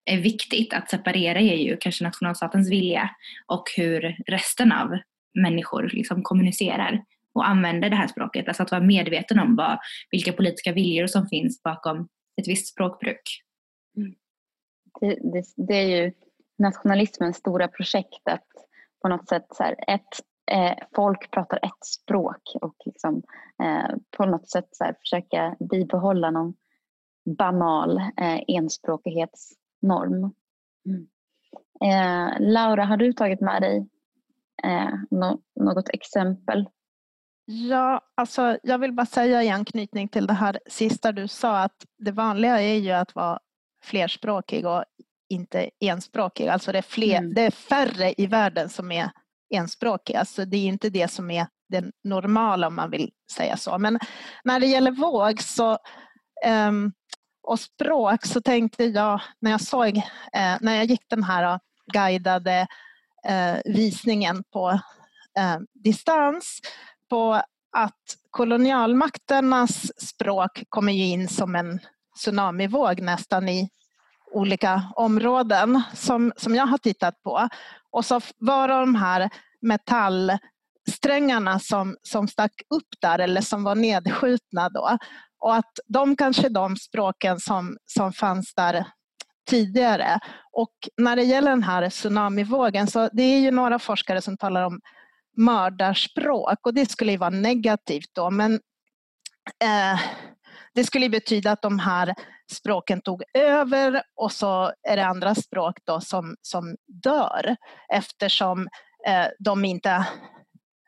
[0.05, 3.09] är viktigt att separera är ju kanske nationalstatens vilja
[3.47, 4.97] och hur resten av
[5.33, 7.03] människor liksom kommunicerar
[7.33, 8.47] och använder det här språket.
[8.47, 9.77] Alltså att vara medveten om vad,
[10.11, 12.07] vilka politiska viljor som finns bakom
[12.41, 13.43] ett visst språkbruk.
[13.97, 14.15] Mm.
[15.01, 16.13] Det, det, det, är ju
[16.57, 18.47] nationalismens stora projekt att
[19.01, 20.01] på något sätt så här, ett,
[20.51, 23.23] eh, folk pratar ett språk och liksom,
[23.63, 26.53] eh, på något sätt så här, försöka bibehålla någon
[27.37, 28.39] banal eh,
[29.85, 30.33] enspråkighetsnorm.
[30.85, 31.07] Mm.
[31.81, 33.87] Eh, Laura, har du tagit med dig
[34.63, 36.69] eh, no något exempel?
[37.45, 41.85] Ja, alltså jag vill bara säga i anknytning till det här sista du sa att
[41.97, 43.39] det vanliga är ju att vara
[43.83, 44.83] flerspråkig och
[45.29, 46.47] inte enspråkig.
[46.47, 47.33] Alltså det är, fler, mm.
[47.33, 49.09] det är färre i världen som är
[49.53, 50.19] enspråkiga.
[50.19, 53.77] Alltså det är inte det som är det normala om man vill säga så.
[53.77, 53.99] Men
[54.43, 55.77] när det gäller våg så,
[56.67, 56.93] um,
[57.45, 59.97] och språk så tänkte jag när jag såg,
[60.33, 61.57] eh, när jag gick den här eh,
[61.93, 62.67] guidade
[63.27, 64.79] eh, visningen på
[65.73, 66.59] distans
[67.09, 67.41] på
[67.77, 71.79] att kolonialmakternas språk kommer in som en
[72.17, 73.69] tsunamivåg nästan i
[74.31, 77.49] olika områden som, som jag har tittat på.
[77.91, 79.29] Och så var de här
[79.61, 84.97] metallsträngarna som, som stack upp där eller som var nedskjutna då.
[85.45, 88.85] Och att de kanske är de språken som, som fanns där
[89.49, 90.19] tidigare.
[90.51, 94.63] Och när det gäller den här tsunamivågen så det är ju några forskare som talar
[94.63, 94.79] om
[95.37, 98.53] mördarspråk och det skulle ju vara negativt då men
[99.63, 99.99] eh,
[100.73, 102.15] det skulle betyda att de här
[102.51, 107.55] språken tog över och så är det andra språk då som, som dör
[107.93, 108.67] eftersom
[109.07, 110.05] eh, de inte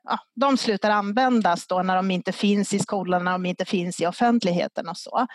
[0.07, 4.01] ja, de slutar användas då när de inte finns i skolan, när de inte finns
[4.01, 5.27] i offentligheten och så.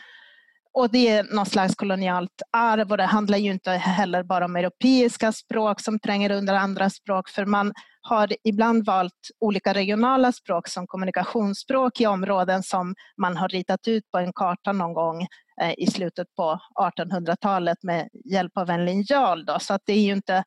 [0.74, 4.56] Och det är någon slags kolonialt arv och det handlar ju inte heller bara om
[4.56, 10.68] europeiska språk som tränger under andra språk för man har ibland valt olika regionala språk
[10.68, 15.26] som kommunikationsspråk i områden som man har ritat ut på en karta någon gång
[15.60, 19.44] eh, i slutet på 1800-talet med hjälp av en linjal.
[19.44, 19.58] Då.
[19.58, 20.44] Så att det är ju inte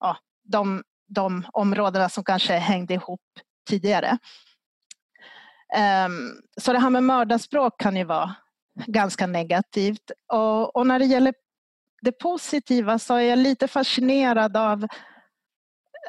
[0.00, 3.20] ja, de, de områdena som kanske hängde ihop
[3.68, 4.18] tidigare.
[6.06, 8.34] Um, så det här med mördarspråk kan ju vara
[8.86, 10.10] ganska negativt.
[10.32, 11.34] Och, och, när det gäller
[12.02, 14.86] det positiva så är jag lite fascinerad av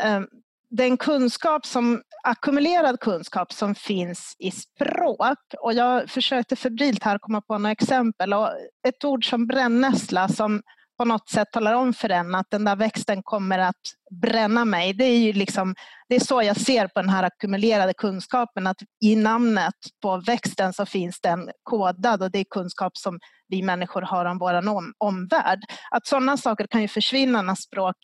[0.03, 0.27] um,
[0.69, 5.39] den kunskap som, ackumulerad kunskap som finns i språk.
[5.59, 8.33] Och jag försökte febrilt här komma på några exempel.
[8.33, 8.49] Och
[8.87, 10.61] ett ord som brännässla som
[11.03, 13.81] på något sätt talar om för den att den där växten kommer att
[14.21, 14.93] bränna mig.
[14.93, 15.75] Det är ju liksom,
[16.09, 20.73] det är så jag ser på den här ackumulerade kunskapen att i namnet på växten
[20.73, 24.93] så finns den kodad och det är kunskap som vi människor har om vår om,
[24.97, 25.59] omvärld.
[25.91, 27.95] Att sådana saker kan ju försvinna när språk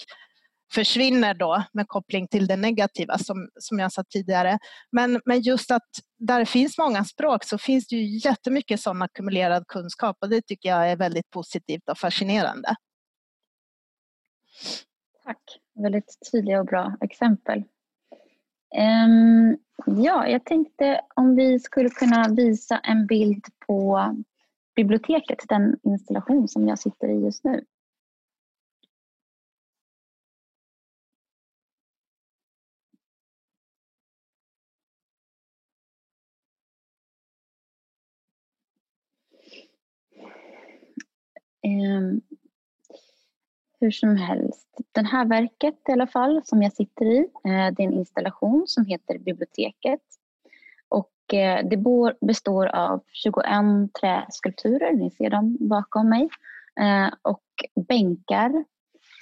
[0.74, 4.60] försvinner då med koppling till det negativa som, som jag sa tidigare.
[4.92, 9.02] Men, men just att där det finns många språk så finns det ju jättemycket sån
[9.02, 12.76] ackumulerad kunskap och det tycker jag är väldigt positivt och fascinerande.
[15.24, 17.64] Tack, väldigt tydliga och bra exempel.
[19.06, 19.58] Um,
[20.04, 24.00] ja, jag tänkte om vi skulle kunna visa en bild på
[24.76, 27.66] biblioteket, den installation som jag sitter i just nu.
[41.62, 42.22] Ehm,
[43.82, 47.84] hur som helst, det här verket i alla fall som jag sitter i, eh, det
[47.84, 50.02] är en installation som heter Biblioteket.
[50.90, 51.84] Och eh, det
[52.22, 53.46] består av 21
[54.02, 56.30] träskulpturer, ni ser dem bakom mig,
[56.82, 57.44] eh, och
[57.88, 58.50] bänkar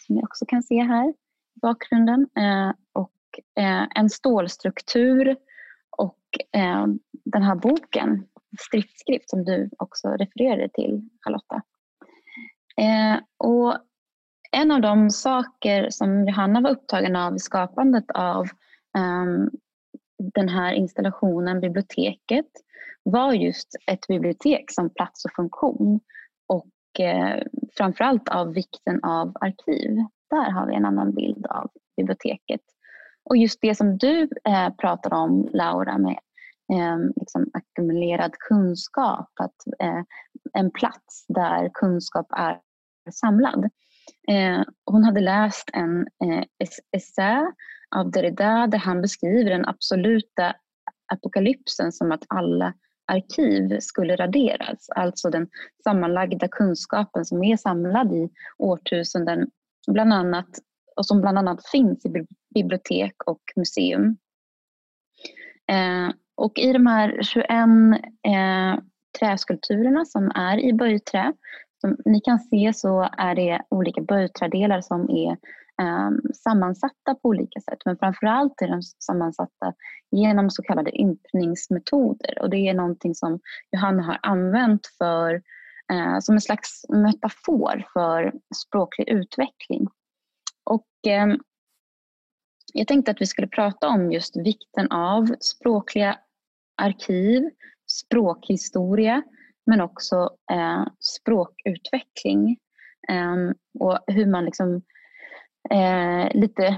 [0.05, 1.13] som ni också kan se här i
[1.61, 2.27] bakgrunden.
[2.93, 3.11] Och
[3.95, 5.35] en stålstruktur
[5.89, 6.19] och
[7.23, 8.27] den här boken,
[8.59, 11.61] stridsskrift som du också refererade till Charlotta.
[13.37, 13.77] Och
[14.51, 18.47] en av de saker som Johanna var upptagen av i skapandet av
[18.97, 19.49] um,
[20.33, 22.45] den här installationen, biblioteket,
[23.03, 25.99] var just ett bibliotek som plats och funktion.
[26.47, 27.43] Och eh,
[27.77, 29.95] framförallt av vikten av arkiv.
[30.29, 32.61] Där har vi en annan bild av biblioteket.
[33.29, 36.19] Och just det som du eh, pratar om, Laura, med
[36.73, 40.01] eh, liksom ackumulerad kunskap, att, eh,
[40.53, 42.59] en plats där kunskap är
[43.11, 43.69] samlad.
[44.27, 46.43] Eh, hon hade läst en eh,
[46.91, 47.53] essä
[47.95, 50.55] av Derrida där han beskriver den absoluta
[51.13, 52.73] apokalypsen som att alla
[53.07, 54.89] arkiv skulle raderas.
[54.89, 55.47] Alltså den
[55.83, 59.47] sammanlagda kunskapen som är samlad i årtusenden
[59.87, 60.49] bland annat,
[60.95, 64.17] och som bland annat finns i bibliotek och museum.
[65.71, 67.49] Eh, och i de här 21
[68.27, 68.83] eh,
[69.19, 71.33] träskulpturerna som är i böjträ
[71.81, 75.37] som ni kan se så är det olika böjträdelar som är
[75.81, 77.77] um, sammansatta på olika sätt.
[77.85, 79.73] Men framförallt är de sammansatta
[80.11, 82.41] genom så kallade ympningsmetoder.
[82.41, 83.39] Och det är någonting som
[83.71, 85.35] Johanna har använt för,
[85.93, 89.87] uh, som en slags metafor för språklig utveckling.
[90.63, 90.87] Och
[91.23, 91.39] um,
[92.73, 96.17] jag tänkte att vi skulle prata om just vikten av språkliga
[96.81, 97.49] arkiv,
[97.87, 99.23] språkhistoria
[99.67, 102.57] men också eh, språkutveckling
[103.09, 103.35] eh,
[103.79, 104.81] och hur man liksom
[105.69, 106.77] eh, lite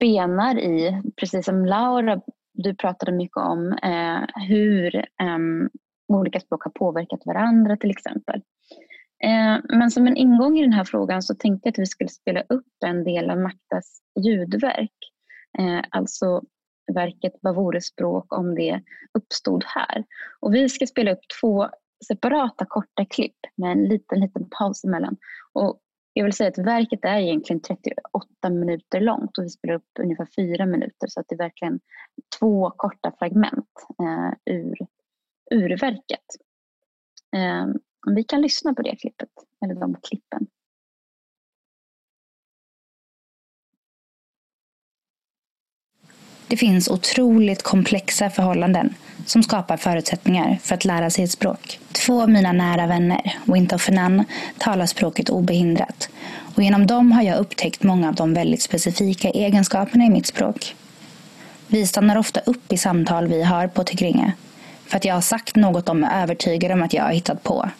[0.00, 2.20] benar i, precis som Laura,
[2.52, 5.70] du pratade mycket om eh, hur ehm,
[6.08, 8.42] olika språk har påverkat varandra till exempel.
[9.24, 12.10] Eh, men som en ingång i den här frågan så tänkte jag att vi skulle
[12.10, 14.96] spela upp en del av Maktas ljudverk.
[15.58, 16.42] Eh, alltså
[16.94, 18.82] verket Vad vore språk om det
[19.18, 20.04] uppstod här?
[20.40, 21.68] Och vi ska spela upp två
[22.06, 25.16] separata korta klipp med en liten, liten paus emellan.
[25.52, 25.80] Och
[26.12, 30.28] jag vill säga att verket är egentligen 38 minuter långt och vi spelar upp ungefär
[30.36, 31.80] fyra minuter så att det är verkligen
[32.38, 33.68] två korta fragment
[34.02, 34.76] eh, ur,
[35.50, 36.26] ur verket.
[37.36, 37.66] Eh,
[38.14, 39.28] vi kan lyssna på det klippet,
[39.64, 40.46] eller de klippen.
[46.48, 48.94] Det finns otroligt komplexa förhållanden
[49.26, 51.80] som skapar förutsättningar för att lära sig ett språk.
[51.92, 54.24] Två av mina nära vänner, Winter och Fernan,
[54.58, 56.08] talar språket obehindrat
[56.54, 60.74] och genom dem har jag upptäckt många av de väldigt specifika egenskaperna i mitt språk.
[61.66, 64.32] Vi stannar ofta upp i samtal vi har på Tigringe
[64.86, 67.70] för att jag har sagt något de är övertygade om att jag har hittat på.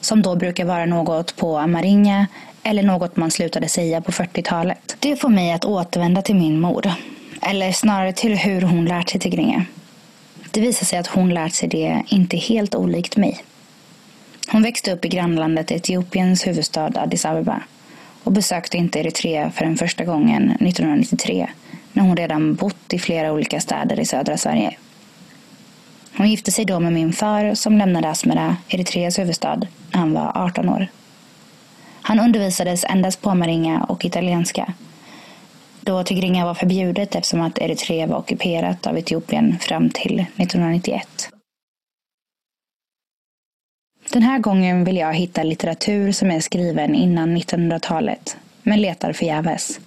[0.00, 2.26] Som då brukar vara något på amaringa
[2.62, 4.96] eller något man slutade säga på 40-talet.
[4.98, 6.92] Det får mig att återvända till min mor
[7.40, 9.64] eller snarare till hur hon lärt sig tigrinja.
[10.50, 13.44] Det visar sig att hon lärt sig det inte helt olikt mig.
[14.48, 17.62] Hon växte upp i grannlandet Etiopiens huvudstad Addis Abeba
[18.24, 21.50] och besökte inte Eritrea förrän första gången 1993
[21.92, 24.76] när hon redan bott i flera olika städer i södra Sverige.
[26.16, 29.60] Hon gifte sig då med min far som lämnade Asmera, Eritreas huvudstad,
[29.92, 30.86] när han var 18 år.
[32.02, 34.72] Han undervisades endast på maringa och italienska
[35.80, 41.30] då tigrinja var förbjudet eftersom att Eritrea var ockuperat av Etiopien fram till 1991.
[44.12, 49.80] Den här gången vill jag hitta litteratur som är skriven innan 1900-talet, men letar förgäves.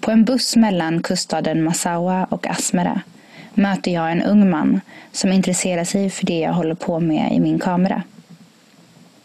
[0.00, 3.00] På en buss mellan kuststaden Massawa och Asmera
[3.54, 4.80] möter jag en ung man
[5.12, 8.02] som intresserar sig för det jag håller på med i min kamera.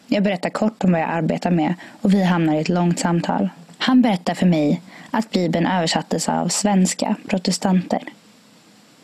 [0.07, 3.49] Jag berättar kort om vad jag arbetar med och vi hamnar i ett långt samtal.
[3.77, 4.81] Han berättar för mig
[5.11, 8.03] att Bibeln översattes av svenska protestanter.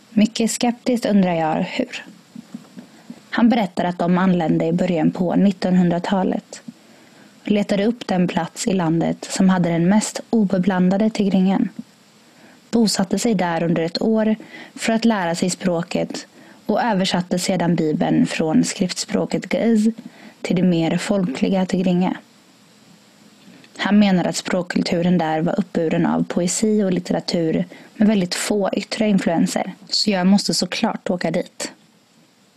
[0.10, 2.06] Mycket skeptiskt undrar jag hur.
[3.30, 6.62] Han berättar att de anlände i början på 1900-talet
[7.42, 11.70] och letade upp den plats i landet som hade den mest obeblandade tigringen.
[12.72, 14.36] Bosatte sig där under ett år
[14.76, 16.28] för att lära sig språket
[16.66, 19.94] och översatte sedan Bibeln från skriftspråket Ge'ez
[20.42, 22.18] till det mer folkliga tigringe.
[23.78, 27.66] Han menar att språkkulturen där var uppburen av poesi och litteratur
[27.96, 29.74] med väldigt få yttre influenser.
[29.90, 31.72] Så jag måste såklart åka dit.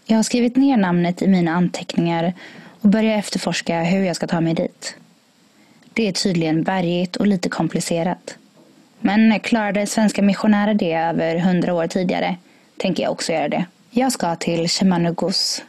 [0.05, 2.35] Jag har skrivit ner namnet i mina anteckningar
[2.81, 4.97] och börjar efterforska hur jag ska ta mig dit.
[5.93, 8.37] Det är tydligen bergigt och lite komplicerat.
[9.01, 12.37] Men klarade svenska missionärer det över hundra år tidigare
[12.77, 13.65] tänker jag också göra det.
[13.91, 15.63] Jag ska till Chemanugus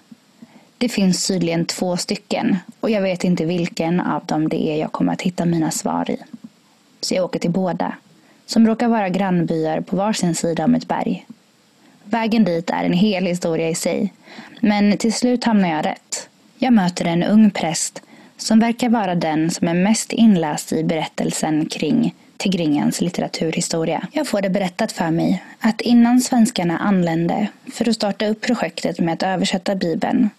[0.79, 4.91] det finns tydligen två stycken och jag vet inte vilken av dem det är jag
[4.91, 6.17] kommer att hitta mina svar i.
[7.01, 7.95] Så jag åker till båda,
[8.45, 11.25] som råkar vara grannbyar på varsin sida om ett berg.
[12.03, 14.13] Vägen dit är en hel historia i sig,
[14.59, 16.29] men till slut hamnar jag rätt.
[16.57, 18.01] Jag möter en ung präst
[18.37, 24.07] som verkar vara den som är mest inläst i berättelsen kring tigringens litteraturhistoria.
[24.11, 28.99] Jag får det berättat för mig att innan svenskarna anlände för att starta upp projektet
[28.99, 30.29] med att översätta Bibeln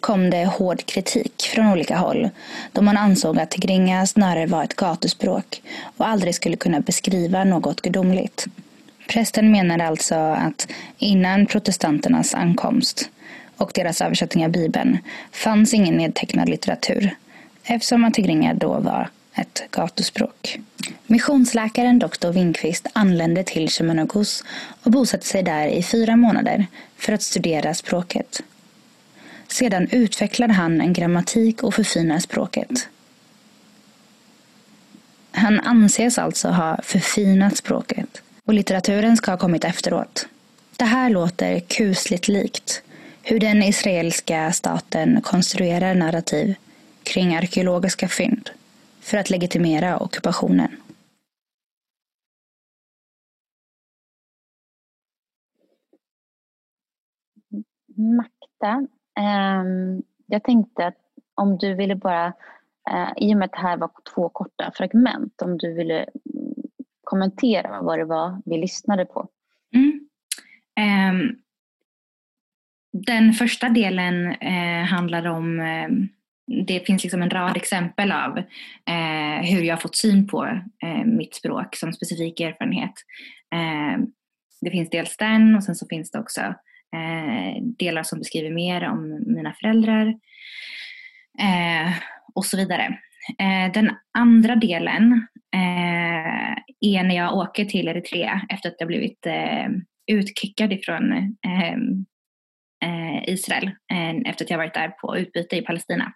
[0.00, 2.30] kom det hård kritik från olika håll
[2.72, 5.62] då man ansåg att tigringa snarare var ett gatuspråk
[5.96, 8.46] och aldrig skulle kunna beskriva något gudomligt.
[9.08, 10.68] Prästen menade alltså att
[10.98, 13.10] innan protestanternas ankomst
[13.56, 14.98] och deras översättning av Bibeln
[15.32, 17.16] fanns ingen nedtecknad litteratur
[17.64, 20.58] eftersom att tigringa då var ett gatuspråk.
[21.06, 24.44] Missionsläkaren doktor Winkvist anlände till Shemanogos
[24.82, 28.42] och bosatte sig där i fyra månader för att studera språket.
[29.48, 32.88] Sedan utvecklade han en grammatik och förfinade språket.
[35.30, 40.28] Han anses alltså ha förfinat språket och litteraturen ska ha kommit efteråt.
[40.76, 42.82] Det här låter kusligt likt
[43.22, 46.54] hur den israeliska staten konstruerar narrativ
[47.02, 48.50] kring arkeologiska fynd
[49.00, 50.76] för att legitimera ockupationen.
[57.96, 60.98] Makta Ehm, jag tänkte att
[61.34, 62.26] om du ville bara,
[62.90, 66.54] eh, i och med att det här var två korta fragment, om du ville mm,
[67.04, 69.28] kommentera vad det var vi lyssnade på.
[69.74, 70.08] Mm.
[70.80, 71.36] Ehm,
[72.92, 76.08] den första delen uh, handlar om ehm,
[76.66, 80.44] det finns liksom en rad exempel av eh, hur jag har fått syn på
[80.82, 82.92] eh, mitt språk som specifik erfarenhet.
[83.54, 84.00] Eh,
[84.60, 86.54] det finns dels den och sen så finns det också
[86.96, 90.06] eh, delar som beskriver mer om mina föräldrar
[91.40, 91.92] eh,
[92.34, 92.98] och så vidare.
[93.38, 99.26] Eh, den andra delen eh, är när jag åker till Eritrea efter att jag blivit
[99.26, 99.68] eh,
[100.06, 101.78] utkickad ifrån eh,
[103.26, 103.70] Israel
[104.26, 106.12] efter att jag varit där på utbyte i Palestina.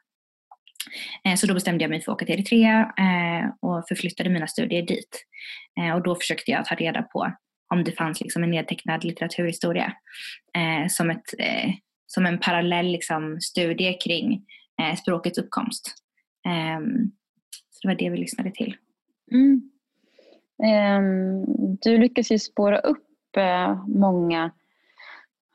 [1.36, 2.92] Så då bestämde jag mig för att åka till Eritrea
[3.60, 5.24] och förflyttade mina studier dit.
[5.94, 7.32] Och då försökte jag ta reda på
[7.72, 9.92] om det fanns liksom en nedtecknad litteraturhistoria
[10.56, 11.70] eh, som, ett, eh,
[12.06, 14.46] som en parallell liksom studie kring
[14.80, 15.94] eh, språkets uppkomst.
[16.48, 17.10] Ehm,
[17.70, 18.76] så det var det vi lyssnade till.
[19.32, 19.70] Mm.
[20.64, 21.44] Ehm,
[21.76, 23.08] du lyckas ju spåra upp
[23.86, 24.50] många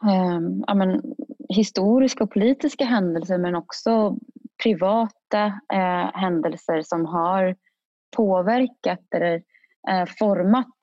[0.04, 1.02] ehm, ja, men,
[1.50, 4.18] historiska och politiska händelser men också
[4.64, 7.56] privata eh, händelser som har
[8.16, 9.44] påverkat eller
[9.90, 10.80] eh, format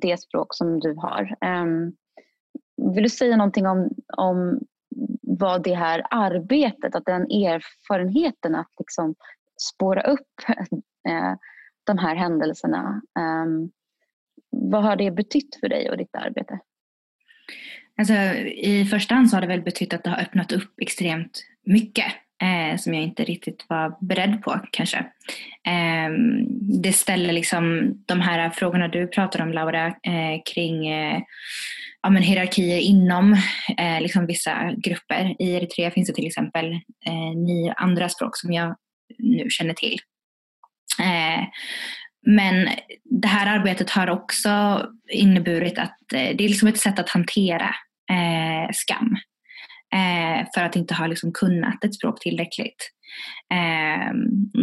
[0.00, 1.36] det språk som du har.
[1.40, 1.92] Ehm,
[2.94, 4.60] vill du säga någonting om, om
[5.22, 9.14] vad det här arbetet, att den erfarenheten att liksom
[9.62, 10.28] spåra upp
[11.08, 11.34] eh,
[11.84, 13.70] de här händelserna, ehm,
[14.50, 16.58] vad har det betytt för dig och ditt arbete?
[17.98, 18.14] Alltså,
[18.44, 22.06] I första hand så har det väl betytt att det har öppnat upp extremt mycket
[22.42, 24.98] eh, som jag inte riktigt var beredd på kanske.
[25.66, 26.10] Eh,
[26.82, 31.22] det ställer liksom de här frågorna du pratar om Laura eh, kring eh,
[32.02, 33.32] ja, men hierarkier inom
[33.78, 35.36] eh, liksom vissa grupper.
[35.38, 36.72] I Eritrea finns det till exempel
[37.06, 38.76] eh, nio andra språk som jag
[39.18, 39.98] nu känner till.
[41.00, 41.44] Eh,
[42.26, 42.68] men
[43.04, 47.74] det här arbetet har också inneburit att eh, det är liksom ett sätt att hantera
[48.10, 49.16] eh, skam
[49.96, 52.92] eh, för att inte ha liksom kunnat ett språk tillräckligt.
[53.52, 54.14] Eh,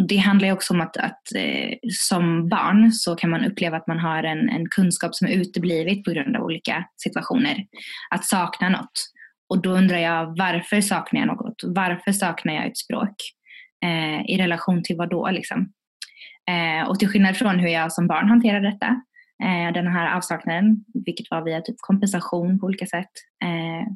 [0.07, 3.87] det handlar ju också om att, att eh, som barn så kan man uppleva att
[3.87, 7.65] man har en, en kunskap som är uteblivit på grund av olika situationer.
[8.09, 9.13] Att sakna något.
[9.49, 11.61] Och då undrar jag varför saknar jag något?
[11.63, 13.15] Varför saknar jag ett språk?
[13.85, 15.73] Eh, I relation till vad då liksom?
[16.49, 18.87] Eh, och till skillnad från hur jag som barn hanterar detta,
[19.43, 23.11] eh, den här avsaknaden, vilket var via typ kompensation på olika sätt,
[23.43, 23.87] eh,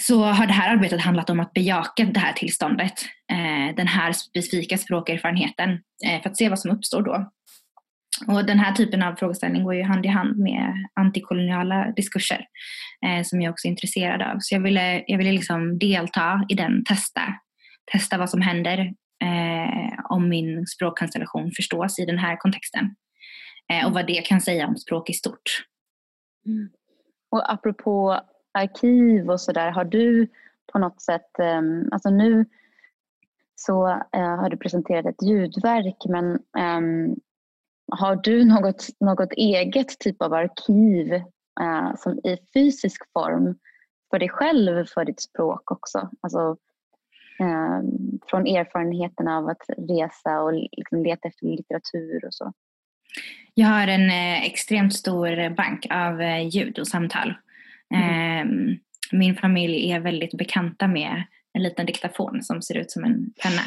[0.00, 2.92] så har det här arbetet handlat om att bejaka det här tillståndet,
[3.32, 5.70] eh, den här specifika språkerfarenheten,
[6.06, 7.30] eh, för att se vad som uppstår då.
[8.28, 12.46] Och den här typen av frågeställning går ju hand i hand med antikoloniala diskurser
[13.06, 14.36] eh, som jag också är intresserad av.
[14.40, 17.22] Så jag ville, jag ville liksom delta i den, testa,
[17.92, 18.78] testa vad som händer
[19.24, 22.94] eh, om min språkkonstellation förstås i den här kontexten.
[23.72, 25.64] Eh, och vad det kan säga om språk i stort.
[26.46, 26.68] Mm.
[27.30, 28.20] Och apropå
[28.52, 30.28] arkiv och sådär, har du
[30.72, 32.46] på något sätt, um, alltså nu
[33.54, 36.24] så uh, har du presenterat ett ljudverk men
[36.58, 37.16] um,
[37.92, 41.12] har du något, något eget typ av arkiv
[41.60, 43.54] uh, som i fysisk form
[44.10, 46.10] för dig själv, för ditt språk också?
[46.20, 46.56] Alltså,
[47.38, 52.52] ehm, från erfarenheten av att resa och liksom leta efter litteratur och så.
[53.54, 56.22] Jag har en eh, extremt stor bank av
[56.52, 57.34] ljud och samtal
[57.94, 58.78] Mm.
[59.12, 61.22] Min familj är väldigt bekanta med
[61.54, 63.62] en liten diktafon som ser ut som en penna.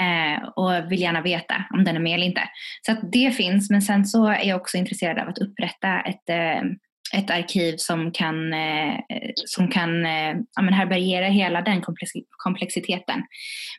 [0.00, 2.42] eh, och vill gärna veta om den är med eller inte.
[2.86, 6.62] Så det finns, men sen så är jag också intresserad av att upprätta ett, eh,
[7.14, 8.94] ett arkiv som kan, eh,
[9.34, 11.82] som kan eh, ja, men härbärgera hela den
[12.30, 13.22] komplexiteten.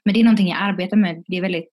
[0.06, 1.24] Men det är någonting jag arbetar med.
[1.28, 1.72] Det är väldigt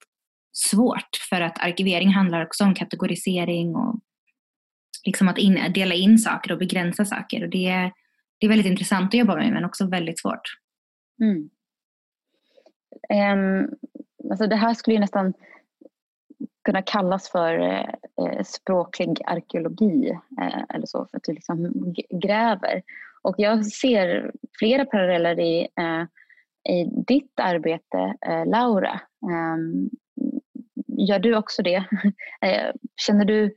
[0.53, 4.01] svårt för att arkivering handlar också om kategorisering och
[5.05, 7.43] liksom att in, dela in saker och begränsa saker.
[7.43, 7.93] Och det,
[8.39, 10.43] det är väldigt intressant att jobba med men också väldigt svårt.
[11.23, 11.51] Mm.
[13.11, 13.71] Um,
[14.31, 15.35] alltså det här skulle ju nästan
[16.65, 22.83] kunna kallas för eh, språklig arkeologi eh, eller så för att du liksom gräver.
[23.23, 26.03] Och jag ser flera paralleller i, eh,
[26.75, 29.01] i ditt arbete eh, Laura.
[29.31, 29.91] Ehm,
[30.87, 31.85] gör du också det?
[32.41, 32.73] Eh,
[33.07, 33.57] känner du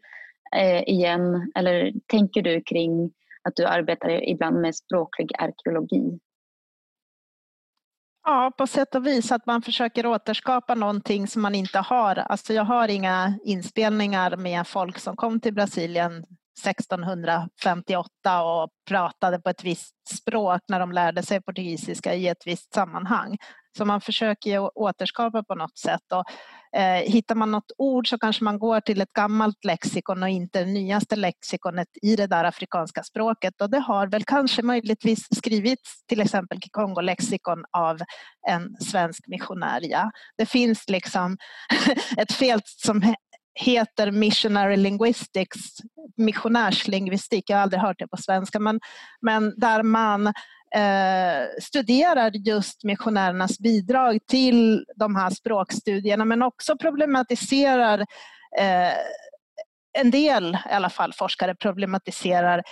[0.55, 1.51] eh, igen?
[1.55, 3.11] Eller tänker du kring
[3.43, 6.19] att du arbetar ibland med språklig arkeologi?
[8.23, 12.15] Ja, på sätt och vis att man försöker återskapa någonting som man inte har.
[12.15, 16.23] Alltså jag har inga inspelningar med folk som kom till Brasilien
[16.65, 22.73] 1658 och pratade på ett visst språk när de lärde sig portugisiska i ett visst
[22.73, 23.37] sammanhang.
[23.77, 26.11] Så man försöker återskapa på något sätt.
[26.13, 26.23] Och,
[26.75, 30.59] Eh, hittar man något ord så kanske man går till ett gammalt lexikon och inte
[30.59, 33.61] det nyaste lexikonet i det där afrikanska språket.
[33.61, 37.99] Och det har väl kanske möjligtvis skrivits till exempel Kikongo-lexikon av
[38.47, 39.79] en svensk missionär.
[39.83, 40.11] Ja.
[40.37, 41.37] Det finns liksom
[42.17, 43.15] ett fält som
[43.59, 45.59] heter Missionary Linguistics,
[46.17, 48.79] missionärslingvistik, jag har aldrig hört det på svenska, men,
[49.21, 50.33] men där man
[50.75, 57.99] eh, studerar just missionärernas bidrag till de här språkstudierna men också problematiserar
[58.59, 58.93] eh,
[59.93, 62.63] en del i alla fall forskare problematiserar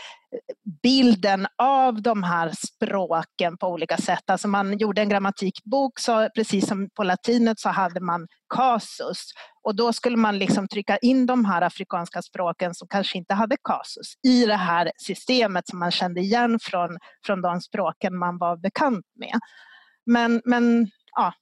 [0.83, 4.29] bilden av de här språken på olika sätt.
[4.29, 9.31] Alltså man gjorde en grammatikbok, så precis som på latinet så hade man kasus
[9.63, 13.57] och då skulle man liksom trycka in de här afrikanska språken som kanske inte hade
[13.63, 18.57] kasus i det här systemet som man kände igen från, från de språken man var
[18.57, 19.39] bekant med.
[20.05, 21.33] Men, men ja,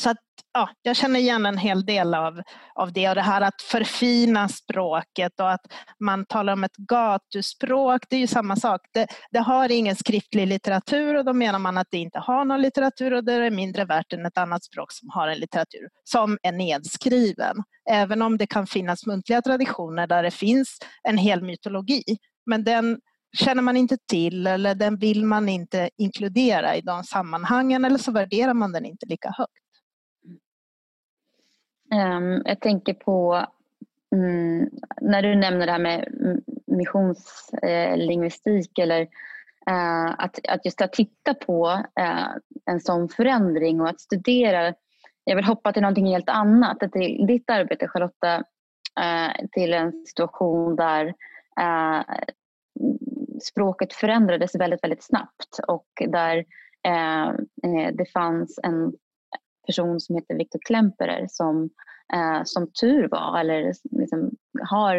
[0.00, 0.16] så att,
[0.52, 2.42] ja, jag känner igen en hel del av,
[2.74, 5.66] av det och det här att förfina språket och att
[6.00, 8.80] man talar om ett gatuspråk, det är ju samma sak.
[8.92, 12.62] Det, det, har ingen skriftlig litteratur och då menar man att det inte har någon
[12.62, 16.38] litteratur och det är mindre värt än ett annat språk som har en litteratur som
[16.42, 17.56] är nedskriven.
[17.90, 22.02] Även om det kan finnas muntliga traditioner där det finns en hel mytologi.
[22.46, 22.98] Men den
[23.36, 28.12] känner man inte till eller den vill man inte inkludera i de sammanhangen eller så
[28.12, 29.63] värderar man den inte lika högt.
[31.94, 33.46] Ehm, jag tänker på
[34.12, 34.70] mm,
[35.00, 36.08] när du nämner det här med
[36.66, 39.00] missionslingvistik eh, eller
[39.70, 42.28] eh, att, att just att titta på eh,
[42.70, 44.74] en sån förändring och att studera.
[45.24, 48.44] Jag vill hoppa till någonting helt annat, till ditt arbete Charlotta,
[49.52, 51.14] till en situation där
[53.42, 56.44] språket förändrades väldigt, väldigt snabbt och där
[57.92, 58.92] det fanns en
[59.66, 61.70] person som heter Viktor Klemperer som
[62.14, 64.30] eh, som tur var eller liksom
[64.62, 64.96] har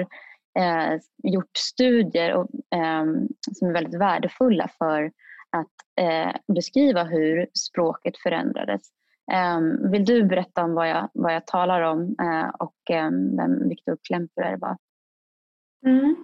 [0.60, 3.06] eh, gjort studier och, eh,
[3.52, 5.12] som är väldigt värdefulla för
[5.50, 8.82] att eh, beskriva hur språket förändrades.
[9.32, 13.70] Ehm, vill du berätta om vad jag, vad jag talar om eh, och ehm, vem
[13.70, 14.78] Viktor Klemperer var?
[15.86, 16.16] Mm.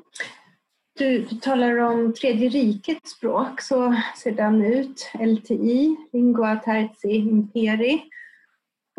[0.98, 5.12] Du, du, talar om tredje rikets språk, så ser den ut.
[5.14, 8.04] LTI, Lingua Terzi Imperi.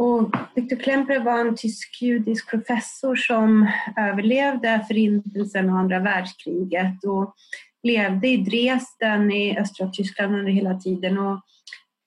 [0.03, 7.35] Och Viktor Klemperer var en tysk-judisk professor som överlevde Förintelsen och andra världskriget och
[7.83, 11.41] levde i Dresden i östra Tyskland under hela tiden och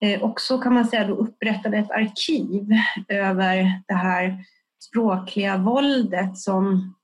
[0.01, 2.67] eh, också kan man säga då upprättade ett arkiv
[3.07, 4.37] över det här
[4.79, 6.95] språkliga våldet som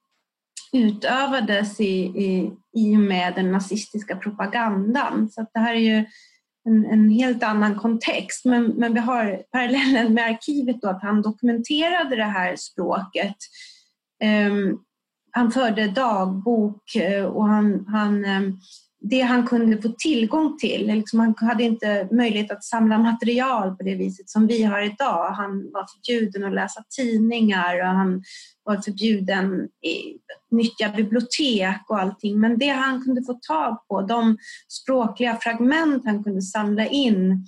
[0.73, 5.29] utövades i, i, i och med den nazistiska propagandan.
[5.29, 6.05] Så det här är ju
[6.65, 8.45] en, en, helt annan kontext.
[8.45, 13.35] Men, men vi har parallellen med arkivet då, att han dokumenterade det här språket.
[14.49, 14.83] Um,
[15.31, 18.59] han förde dagbok eh, och han, han, um,
[19.03, 23.83] det han kunde få tillgång till, liksom han hade inte möjlighet att samla material på
[23.83, 25.31] det viset som vi har idag.
[25.31, 28.23] Han var förbjuden att läsa tidningar och han
[28.63, 32.39] var förbjuden att nyttja bibliotek och allting.
[32.39, 34.37] Men det han kunde få tag på, de
[34.69, 37.47] språkliga fragment han kunde samla in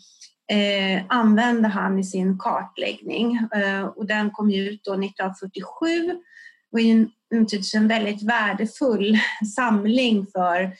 [0.51, 3.35] eh, använde han i sin kartläggning.
[3.55, 5.87] Eh, och den kom ut då 1947
[6.71, 9.17] och är naturligtvis en väldigt värdefull
[9.55, 10.73] samling för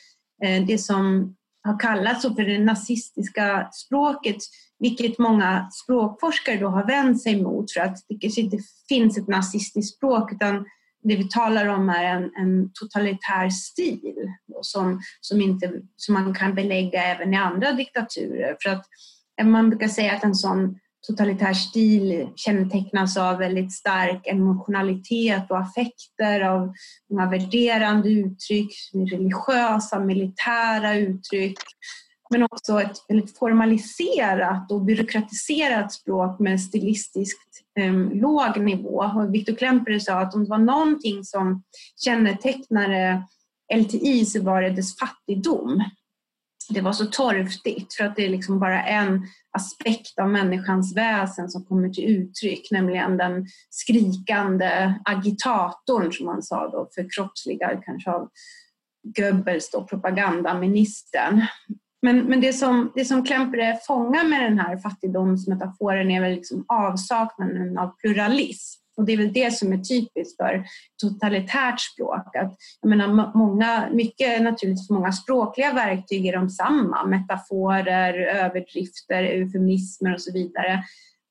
[0.44, 4.38] Eh, det som har kallats för det nazistiska språket
[4.80, 8.58] vilket många språkforskare då har vänt sig mot för att det kanske inte
[8.90, 10.66] finns ett nazistiskt språk utan
[11.04, 14.14] det vi talar om är en, en totalitär stil
[14.62, 18.58] som, som, inte, som man kan belägga även i andra diktaturer.
[18.64, 18.86] För att
[19.42, 25.60] eh, man brukar säga att en sån totalitär stil kännetecknas av väldigt stark emotionalitet och
[25.60, 26.74] affekter, av
[27.10, 28.72] många värderande uttryck,
[29.12, 31.58] religiösa, militära uttryck
[32.34, 37.50] men också ett väldigt formaliserat och byråkratiserat språk med stilistiskt
[37.80, 39.12] eh, låg nivå.
[39.16, 41.64] Och Viktor Klemperer sa att om det var någonting som
[41.96, 43.24] kännetecknade
[43.76, 45.84] LTI så var det dess fattigdom.
[46.70, 51.50] Det var så torftigt för att det är liksom bara en aspekt av människans väsen
[51.50, 58.30] som kommer till uttryck, nämligen den skrikande agitatorn som man sa då, förkroppsligad kanske av
[59.18, 61.42] Goebbels, då, propagandaministern.
[62.02, 66.66] Men, men det som, det som Klemperer fångar med den här fattigdomsmetaforen är väl liksom
[66.68, 68.83] avsaknaden av pluralism.
[68.98, 70.66] Och det är väl det som är typiskt för
[71.02, 72.36] totalitärt språk.
[72.36, 80.14] Att, jag menar, många, mycket naturligtvis många språkliga verktyg är de samma, metaforer, överdrifter, eufemismer
[80.14, 80.84] och så vidare.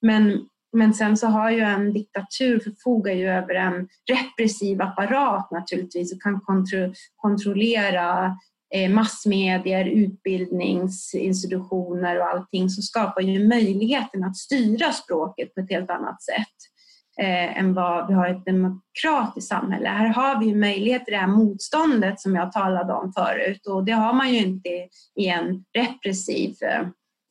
[0.03, 6.13] Men, men sen så har ju en diktatur förfogar ju över en repressiv apparat naturligtvis
[6.13, 8.37] och kan kontro kontrollera
[8.75, 15.91] eh, massmedier, utbildningsinstitutioner och allting som skapar ju möjligheten att styra språket på ett helt
[15.91, 16.72] annat sätt
[17.21, 19.89] eh, än vad vi har i ett demokratiskt samhälle.
[19.89, 23.85] Här har vi ju möjlighet till det här motståndet som jag talade om förut och
[23.85, 24.69] det har man ju inte
[25.15, 26.87] i en repressiv eh,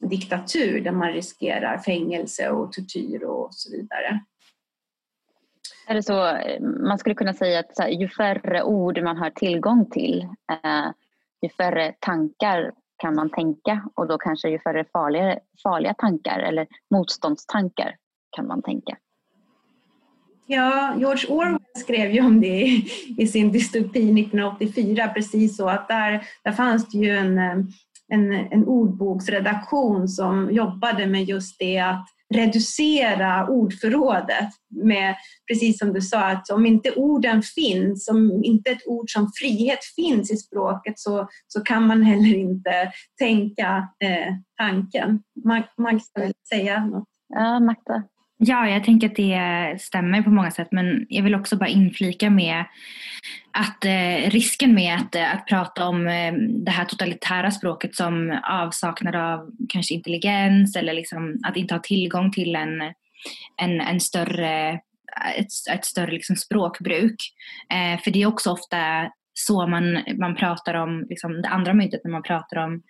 [0.10, 4.20] diktatur där man riskerar fängelse och tortyr och så vidare.
[5.88, 9.30] Är det så, eh, man skulle kunna säga att här, ju färre ord man har
[9.30, 10.22] tillgång till,
[10.52, 10.92] eh,
[11.42, 16.68] ju färre tankar kan man tänka och då kanske ju färre farliga, farliga tankar eller
[16.90, 17.96] motståndstankar
[18.36, 18.98] kan man tänka.
[20.54, 22.84] Ja, George Orwell skrev ju om det
[23.18, 27.58] i, sin dystopi 1984, precis så att där, där fanns det ju en, eh,
[28.08, 35.16] en, en ordboksredaktion som jobbade med just det att reducera ordförrådet med,
[35.52, 39.80] precis som du sa, att om inte orden finns, om inte ett ord som frihet
[39.96, 45.24] finns i språket så, så kan man heller inte tänka eh, tanken.
[45.78, 47.08] Magda vill säga något?
[47.30, 48.04] Ja, Magda.
[48.44, 52.30] Ja, jag tänker att det stämmer på många sätt men jag vill också bara inflika
[52.30, 52.66] med
[53.52, 56.34] att eh, risken med att, eh, att prata om eh,
[56.66, 62.32] det här totalitära språket som avsaknad av kanske intelligens eller liksom att inte ha tillgång
[62.32, 62.82] till en,
[63.62, 64.80] en, en större
[65.38, 67.34] ett, ett större liksom språkbruk.
[67.70, 72.02] Eh, för det är också ofta så man, man pratar om liksom det andra myntet
[72.04, 72.82] när man pratar om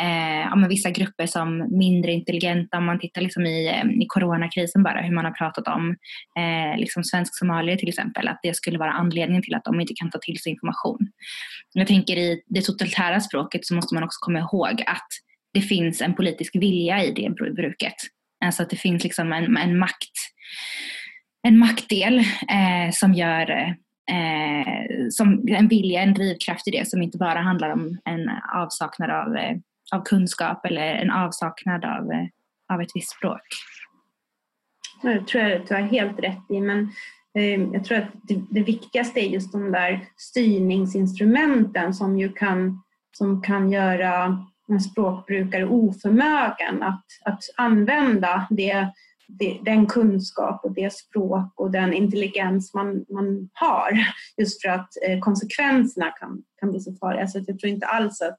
[0.00, 2.78] eh, om vissa grupper som mindre intelligenta.
[2.78, 5.96] Om man tittar liksom i, eh, i coronakrisen bara, hur man har pratat om
[6.38, 10.10] eh, liksom svensk-somalier till exempel, att det skulle vara anledningen till att de inte kan
[10.10, 10.98] ta till sig information.
[11.72, 15.08] Jag tänker i det totalitära språket så måste man också komma ihåg att
[15.52, 17.96] det finns en politisk vilja i det bruket.
[18.44, 20.12] Alltså att det finns liksom en, en makt
[21.46, 22.18] en maktdel
[22.48, 23.72] eh, som gör eh,
[24.10, 29.10] eh, som en vilja, en drivkraft i det som inte bara handlar om en avsaknad
[29.10, 29.56] av, eh,
[29.92, 32.26] av kunskap eller en avsaknad av, eh,
[32.72, 33.42] av ett visst språk.
[35.02, 36.90] Det tror jag att du har helt rätt i men
[37.34, 42.82] eh, jag tror att det, det, viktigaste är just de där styrningsinstrumenten som ju kan,
[43.16, 48.92] som kan göra en språkbrukare oförmögen att, att använda det,
[49.62, 53.90] den kunskap och det språk och den intelligens man, man har
[54.36, 57.26] just för att eh, konsekvenserna kan, kan bli så farliga.
[57.26, 58.38] Så jag tror inte alls att,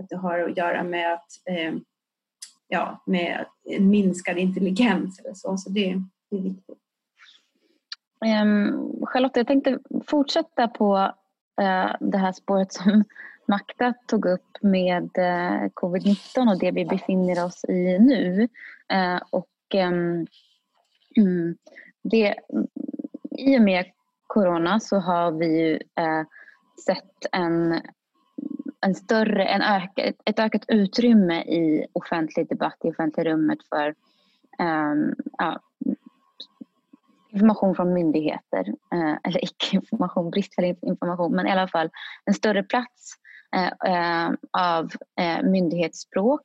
[0.00, 1.74] att det har att göra med, att, eh,
[2.68, 5.56] ja, med en minskad intelligens eller så.
[5.56, 6.78] Så det, det är viktigt.
[8.42, 10.96] Um, Charlotte, jag tänkte fortsätta på
[11.60, 13.04] uh, det här spåret som
[13.48, 18.48] Makta tog upp med eh, uh, covid-19 och det vi befinner oss i nu.
[18.92, 20.26] Uh, och Ehm,
[21.16, 21.56] mm,
[22.02, 22.34] det,
[23.30, 23.84] I och med
[24.26, 26.22] corona så har vi ju eh,
[26.86, 27.80] sett en,
[28.80, 33.94] en större, en öka, ett ökat utrymme i offentlig debatt, i offentliga rummet för
[34.58, 35.60] um, ja,
[37.32, 41.90] information från myndigheter, uh, eller icke-information, bristfällig information, men i alla fall
[42.24, 43.14] en större plats
[43.56, 44.90] uh, av
[45.42, 46.42] myndighetsspråk.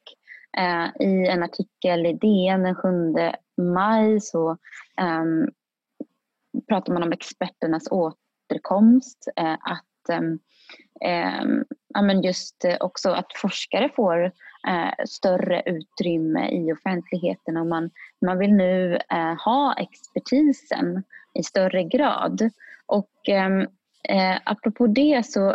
[0.57, 2.89] Eh, I en artikel i DN den 7
[3.57, 4.57] maj så
[5.01, 5.49] um,
[6.69, 9.27] pratar man om experternas återkomst.
[9.39, 10.39] Uh, att um,
[11.99, 14.25] um, just eh, också att forskare får
[14.67, 17.89] uh, större utrymme i offentligheten och man,
[18.25, 21.03] man vill nu uh, ha expertisen
[21.33, 22.49] i större grad.
[22.85, 23.61] Och um,
[24.11, 25.49] uh, apropå det så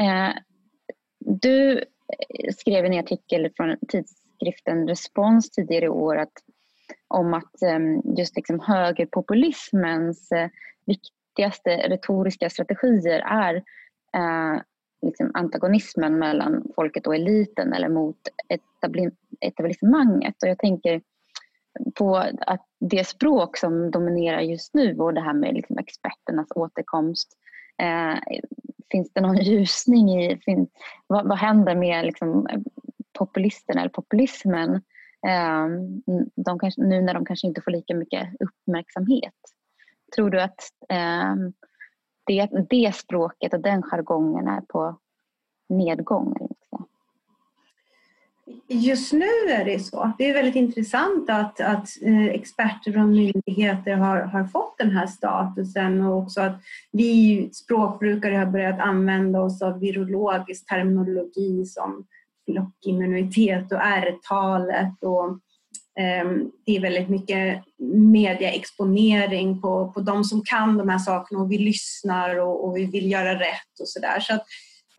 [0.00, 0.30] uh,
[1.18, 1.84] du
[2.58, 6.32] skrev en artikel från tids skriften Respons tidigare i år att,
[7.08, 10.48] om att ehm, just liksom högerpopulismens eh,
[10.86, 13.54] viktigaste retoriska strategier är
[14.16, 14.60] eh,
[15.06, 18.16] liksom antagonismen mellan folket och eliten eller mot
[19.40, 20.34] etablissemanget.
[20.42, 21.00] Och jag tänker
[21.94, 27.28] på att det språk som dominerar just nu och det här med liksom experternas återkomst.
[27.82, 28.18] Eh,
[28.90, 30.68] finns det någon ljusning i, fin,
[31.06, 32.48] vad, vad händer med liksom
[33.20, 34.82] populisterna eller populismen
[35.26, 36.02] ehm,
[36.36, 39.34] de kanske, nu när de kanske inte får lika mycket uppmärksamhet.
[40.16, 41.52] Tror du att ehm,
[42.26, 44.98] det, det språket och den jargongen är på
[45.68, 46.48] nedgång?
[48.68, 50.12] Just nu är det så.
[50.18, 55.06] Det är väldigt intressant att, att eh, experter och myndigheter har, har fått den här
[55.06, 56.62] statusen och också att
[56.92, 62.06] vi språkbrukare har börjat använda oss av virologisk terminologi som
[62.44, 65.30] flockimmunitet och R-talet och
[66.02, 66.30] eh,
[66.66, 67.64] det är väldigt mycket
[68.12, 72.84] mediaexponering på, på de som kan de här sakerna och vi lyssnar och, och vi
[72.84, 74.20] vill göra rätt och sådär.
[74.20, 74.32] Så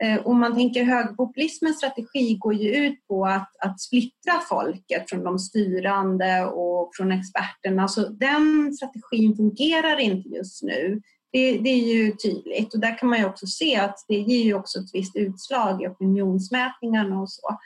[0.06, 5.24] eh, om man tänker högerpopulismens strategi går ju ut på att, att splittra folket från
[5.24, 7.88] de styrande och från experterna.
[7.88, 11.02] Så den strategin fungerar inte just nu.
[11.32, 14.44] Det, det, är ju tydligt och där kan man ju också se att det ger
[14.44, 17.60] ju också ett visst utslag i opinionsmätningarna och så.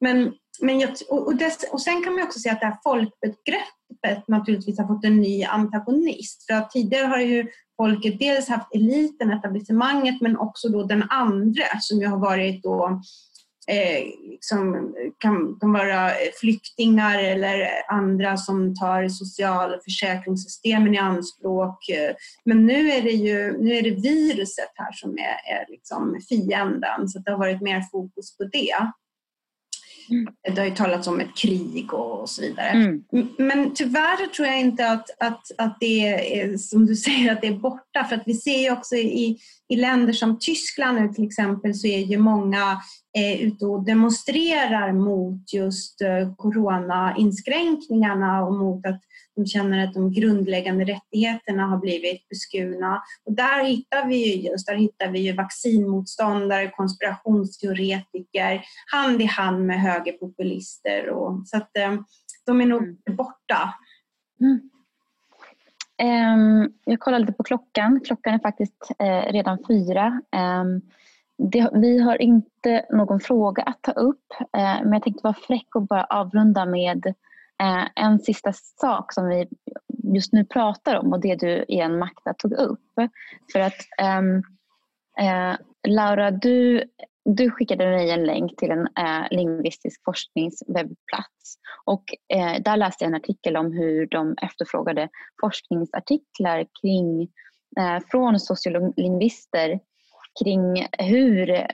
[0.00, 4.28] Men, men jag, och, dess, och sen kan man också se att det här folkbegreppet
[4.28, 6.46] naturligtvis har fått en ny antagonist.
[6.46, 7.46] För att tidigare har ju
[7.76, 13.00] folket dels haft eliten, etablissemanget, men också då den andra som ju har varit då
[13.70, 16.10] eh, liksom, kan, kan vara
[16.40, 21.78] flyktingar eller andra som tar socialförsäkringssystemen i anspråk.
[22.44, 27.08] Men nu är det ju nu är det viruset här som är, är liksom fienden,
[27.08, 28.92] så det har varit mer fokus på det.
[30.10, 30.26] Mm.
[30.42, 32.68] Det har ju talats om ett krig och så vidare.
[32.68, 33.04] Mm.
[33.38, 36.08] Men tyvärr tror jag inte att, att, att det
[36.40, 39.38] är som du säger att det är borta för att vi ser ju också i,
[39.68, 42.80] i länder som Tyskland nu till exempel så är ju många
[43.16, 49.00] eh, ute och demonstrerar mot just eh, coronainskränkningarna och mot att
[49.36, 53.02] de känner att de grundläggande rättigheterna har blivit beskurna.
[53.24, 59.66] Och där hittar vi ju just, där hittar vi ju vaccinmotståndare, konspirationsteoretiker, hand i hand
[59.66, 61.08] med högerpopulister.
[61.08, 61.94] Och, så att eh,
[62.46, 62.96] de är nog mm.
[63.06, 63.74] borta.
[64.40, 64.70] Mm.
[66.02, 68.00] Um, jag kollade lite på klockan.
[68.04, 70.22] Klockan är faktiskt uh, redan fyra.
[70.36, 70.82] Um,
[71.38, 75.74] det, vi har inte någon fråga att ta upp eh, men jag tänkte vara fräck
[75.74, 77.14] och bara avrunda med
[77.62, 79.48] Eh, en sista sak som vi
[80.14, 82.80] just nu pratar om och det du igen Magda tog upp.
[83.52, 84.42] För att ehm,
[85.20, 85.56] eh,
[85.88, 86.84] Laura, du,
[87.24, 93.08] du skickade mig en länk till en eh, lingvistisk forskningswebbplats och eh, där läste jag
[93.08, 95.08] en artikel om hur de efterfrågade
[95.40, 97.22] forskningsartiklar kring,
[97.78, 99.80] eh, från sociolingvister
[100.42, 101.66] kring hur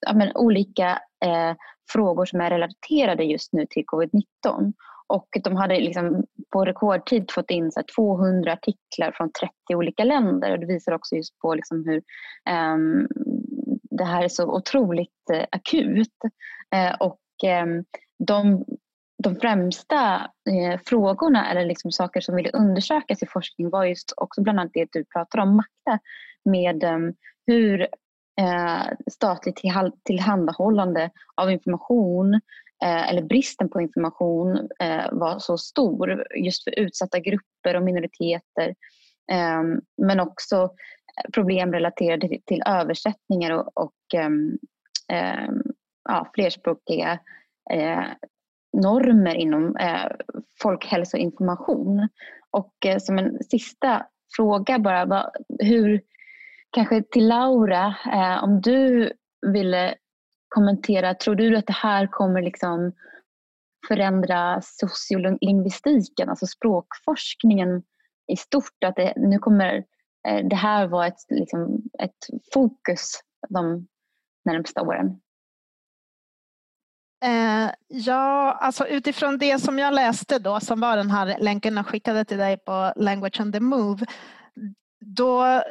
[0.00, 1.54] ja, men, olika eh,
[1.92, 4.72] frågor som är relaterade just nu till covid-19
[5.08, 10.52] och de hade liksom på rekordtid fått in så 200 artiklar från 30 olika länder.
[10.52, 12.02] Och det visar också just på liksom hur
[12.48, 12.76] eh,
[13.90, 16.16] det här är så otroligt eh, akut.
[16.74, 17.84] Eh, och ehm,
[18.26, 18.64] de,
[19.22, 24.42] de främsta eh, frågorna eller liksom saker som ville undersökas i forskning var just också
[24.42, 26.02] bland annat det du pratar om, Magda,
[26.44, 27.14] med ehm,
[27.46, 27.88] hur...
[28.40, 29.60] Eh, statligt
[30.04, 32.40] tillhandahållande av information
[32.84, 38.74] Eh, eller bristen på information eh, var så stor just för utsatta grupper och minoriteter.
[39.32, 39.62] Eh,
[40.02, 40.70] men också
[41.34, 44.14] problem relaterade till översättningar och, och
[45.12, 45.48] eh,
[46.08, 47.18] ja, flerspråkiga
[48.72, 49.76] normer inom
[50.62, 52.08] folkhälsoinformation.
[52.50, 54.06] Och som en sista
[54.36, 56.00] fråga bara, hur,
[56.72, 59.12] kanske till Laura, eh, om du
[59.46, 59.94] ville
[60.48, 62.92] kommentera, tror du att det här kommer liksom
[63.88, 67.82] förändra sociolingvistiken, alltså språkforskningen
[68.32, 68.84] i stort?
[68.86, 69.84] Att det, nu kommer
[70.28, 73.86] eh, det här vara ett, liksom, ett fokus de
[74.44, 75.20] närmsta åren?
[77.24, 81.86] Eh, ja, alltså utifrån det som jag läste då, som var den här länken jag
[81.86, 84.06] skickade till dig på Language on the Move,
[85.00, 85.62] då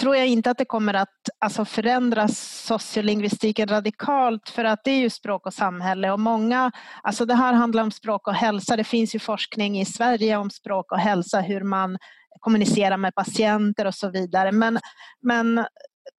[0.00, 5.00] tror jag inte att det kommer att alltså, förändra sociolingvistiken radikalt för att det är
[5.00, 6.70] ju språk och samhälle och många,
[7.02, 8.76] alltså det här handlar om språk och hälsa.
[8.76, 11.98] Det finns ju forskning i Sverige om språk och hälsa, hur man
[12.40, 14.52] kommunicerar med patienter och så vidare.
[14.52, 14.78] Men,
[15.22, 15.66] men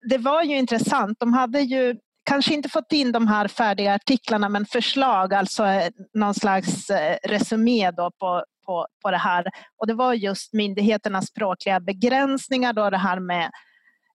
[0.10, 1.18] det var ju intressant.
[1.20, 1.96] De hade ju
[2.26, 7.18] kanske inte fått in de här färdiga artiklarna men förslag, alltså eh, någon slags eh,
[7.24, 9.46] resumé då på på, på det här.
[9.78, 13.52] Och det var just myndigheternas språkliga begränsningar, då det här med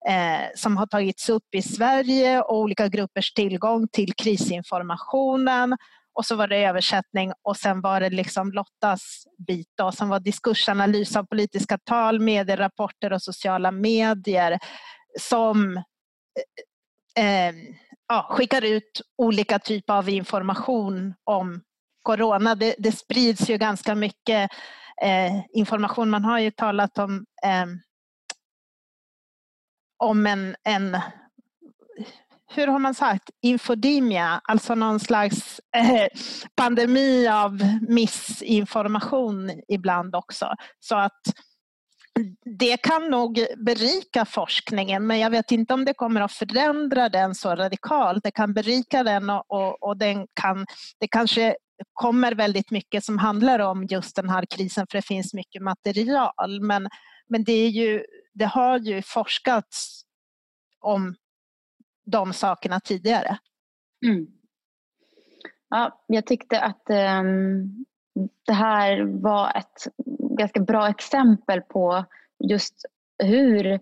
[0.09, 5.77] eh, som har tagits upp i Sverige och olika gruppers tillgång till krisinformationen.
[6.13, 10.21] Och så var det översättning och sen var det liksom Lottas bit då, som var
[10.21, 14.59] diskursanalys av politiska tal, medierapporter och sociala medier
[15.21, 15.77] som
[17.17, 17.55] eh, eh
[18.09, 21.61] ja, skickar ut olika typer av information om
[22.09, 22.55] corona.
[22.55, 24.51] Det, det sprids ju ganska mycket
[25.03, 26.11] eh, information.
[26.11, 27.67] Man har ju talat om, eh,
[29.99, 30.99] om en, en
[32.51, 36.07] hur har man sagt, infodemia, alltså någon slags eh,
[36.57, 40.55] pandemi av missinformation ibland också.
[40.81, 41.23] Så att
[42.59, 47.35] det kan nog berika forskningen men jag vet inte om det kommer att förändra den
[47.35, 48.23] så radikalt.
[48.23, 50.67] Det kan berika den och, och, och den kan,
[51.01, 51.57] det kanske
[51.93, 56.61] kommer väldigt mycket som handlar om just den här krisen för det finns mycket material.
[56.61, 56.89] Men,
[57.29, 58.05] men det, är ju,
[58.35, 60.03] det har ju forskats
[60.81, 61.15] om
[62.07, 63.39] de sakerna tidigare.
[64.07, 64.27] Mm.
[65.69, 67.85] Ja, jag tyckte att um,
[68.47, 69.89] det här var ett
[70.39, 72.05] ganska bra exempel på
[72.49, 72.75] just
[73.19, 73.81] hur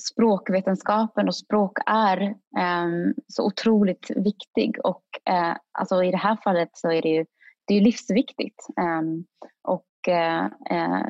[0.00, 2.20] språkvetenskapen och språk är
[2.58, 7.26] eh, så otroligt viktig och eh, alltså i det här fallet så är det ju
[7.64, 9.24] det är livsviktigt ehm,
[9.62, 11.06] och eh, eh,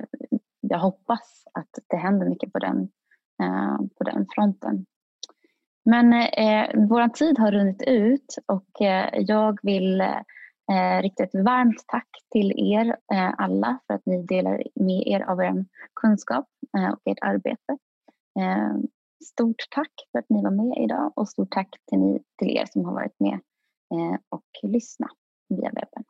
[0.60, 2.88] jag hoppas att det händer mycket på den,
[3.42, 4.86] eh, på den fronten.
[5.84, 11.84] Men eh, vår tid har runnit ut och eh, jag vill eh, rikta ett varmt
[11.86, 15.64] tack till er eh, alla för att ni delar med er av er
[16.00, 16.46] kunskap
[16.78, 17.78] eh, och ert arbete.
[18.38, 18.76] Eh,
[19.24, 22.66] stort tack för att ni var med idag och stort tack till, ni, till er
[22.66, 23.40] som har varit med
[23.94, 25.10] eh, och lyssnat
[25.48, 26.04] via webben.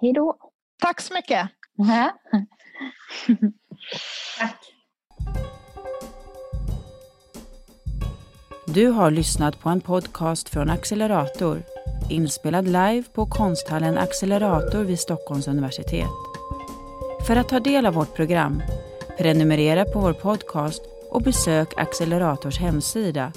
[0.00, 0.36] Hej då!
[0.82, 1.50] Tack så mycket!
[4.38, 4.74] tack!
[8.74, 11.62] Du har lyssnat på en podcast från Accelerator,
[12.10, 16.08] inspelad live på konsthallen Accelerator vid Stockholms universitet.
[17.26, 18.62] För att ta del av vårt program,
[19.18, 23.32] prenumerera på vår podcast och besök Accelerators hemsida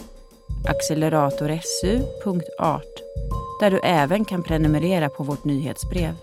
[0.66, 3.02] acceleratorsu.art
[3.60, 6.16] där du även kan prenumerera på vårt nyhetsbrev.